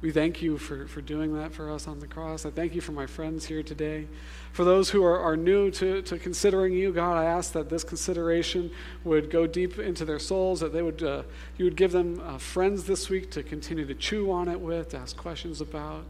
[0.00, 2.46] We thank you for, for doing that for us on the cross.
[2.46, 4.06] I thank you for my friends here today.
[4.52, 7.82] For those who are, are new to, to considering you, God, I ask that this
[7.82, 8.70] consideration
[9.02, 11.24] would go deep into their souls, that they would, uh,
[11.58, 14.90] you would give them uh, friends this week to continue to chew on it with,
[14.90, 16.04] to ask questions about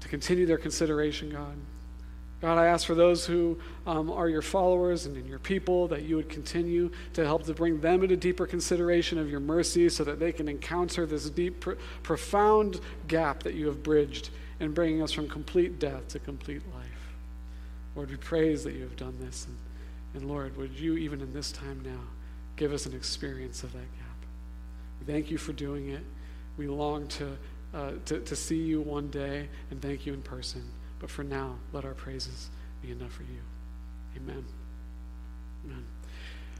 [0.00, 1.56] to continue their consideration, God.
[2.40, 6.02] God, I ask for those who um, are your followers and in your people that
[6.02, 10.04] you would continue to help to bring them into deeper consideration of your mercy so
[10.04, 11.72] that they can encounter this deep, pr-
[12.04, 14.30] profound gap that you have bridged
[14.60, 16.86] in bringing us from complete death to complete life.
[17.96, 19.46] Lord, we praise that you have done this.
[19.46, 19.56] And,
[20.14, 22.00] and Lord, would you, even in this time now,
[22.54, 24.26] give us an experience of that gap?
[25.00, 26.04] We thank you for doing it.
[26.56, 27.36] We long to
[27.74, 30.62] uh, to, to see you one day and thank you in person.
[30.98, 32.50] But for now, let our praises
[32.82, 33.40] be enough for you.
[34.16, 34.44] Amen.
[35.64, 35.86] Amen.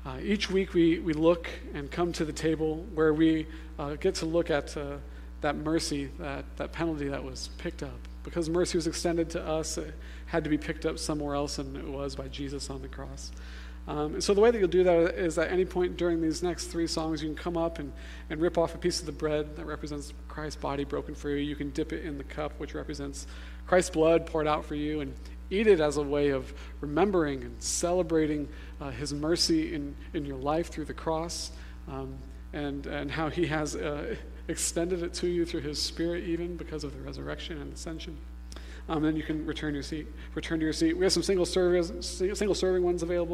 [0.07, 3.47] Uh, each week we, we look and come to the table where we
[3.79, 4.97] uh, get to look at uh,
[5.41, 7.99] that mercy, that, that penalty that was picked up.
[8.23, 9.95] Because mercy was extended to us, it
[10.27, 13.33] had to be picked up somewhere else, and it was by Jesus on the cross.
[13.89, 16.43] Um, and so the way that you'll do that is at any point during these
[16.43, 17.91] next three songs, you can come up and,
[18.29, 21.37] and rip off a piece of the bread that represents Christ's body broken for you.
[21.37, 23.27] You can dip it in the cup, which represents
[23.67, 25.15] Christ's blood poured out for you, and
[25.51, 28.47] eat it as a way of remembering and celebrating
[28.79, 31.51] uh, his mercy in, in your life through the cross
[31.91, 32.15] um,
[32.53, 34.15] and, and how he has uh,
[34.49, 38.19] extended it to you through his spirit, even because of the resurrection and ascension.
[38.89, 40.07] um, then you can return your seat.
[40.35, 40.97] Return to your seat.
[40.97, 43.27] We have some single service, single serving ones available.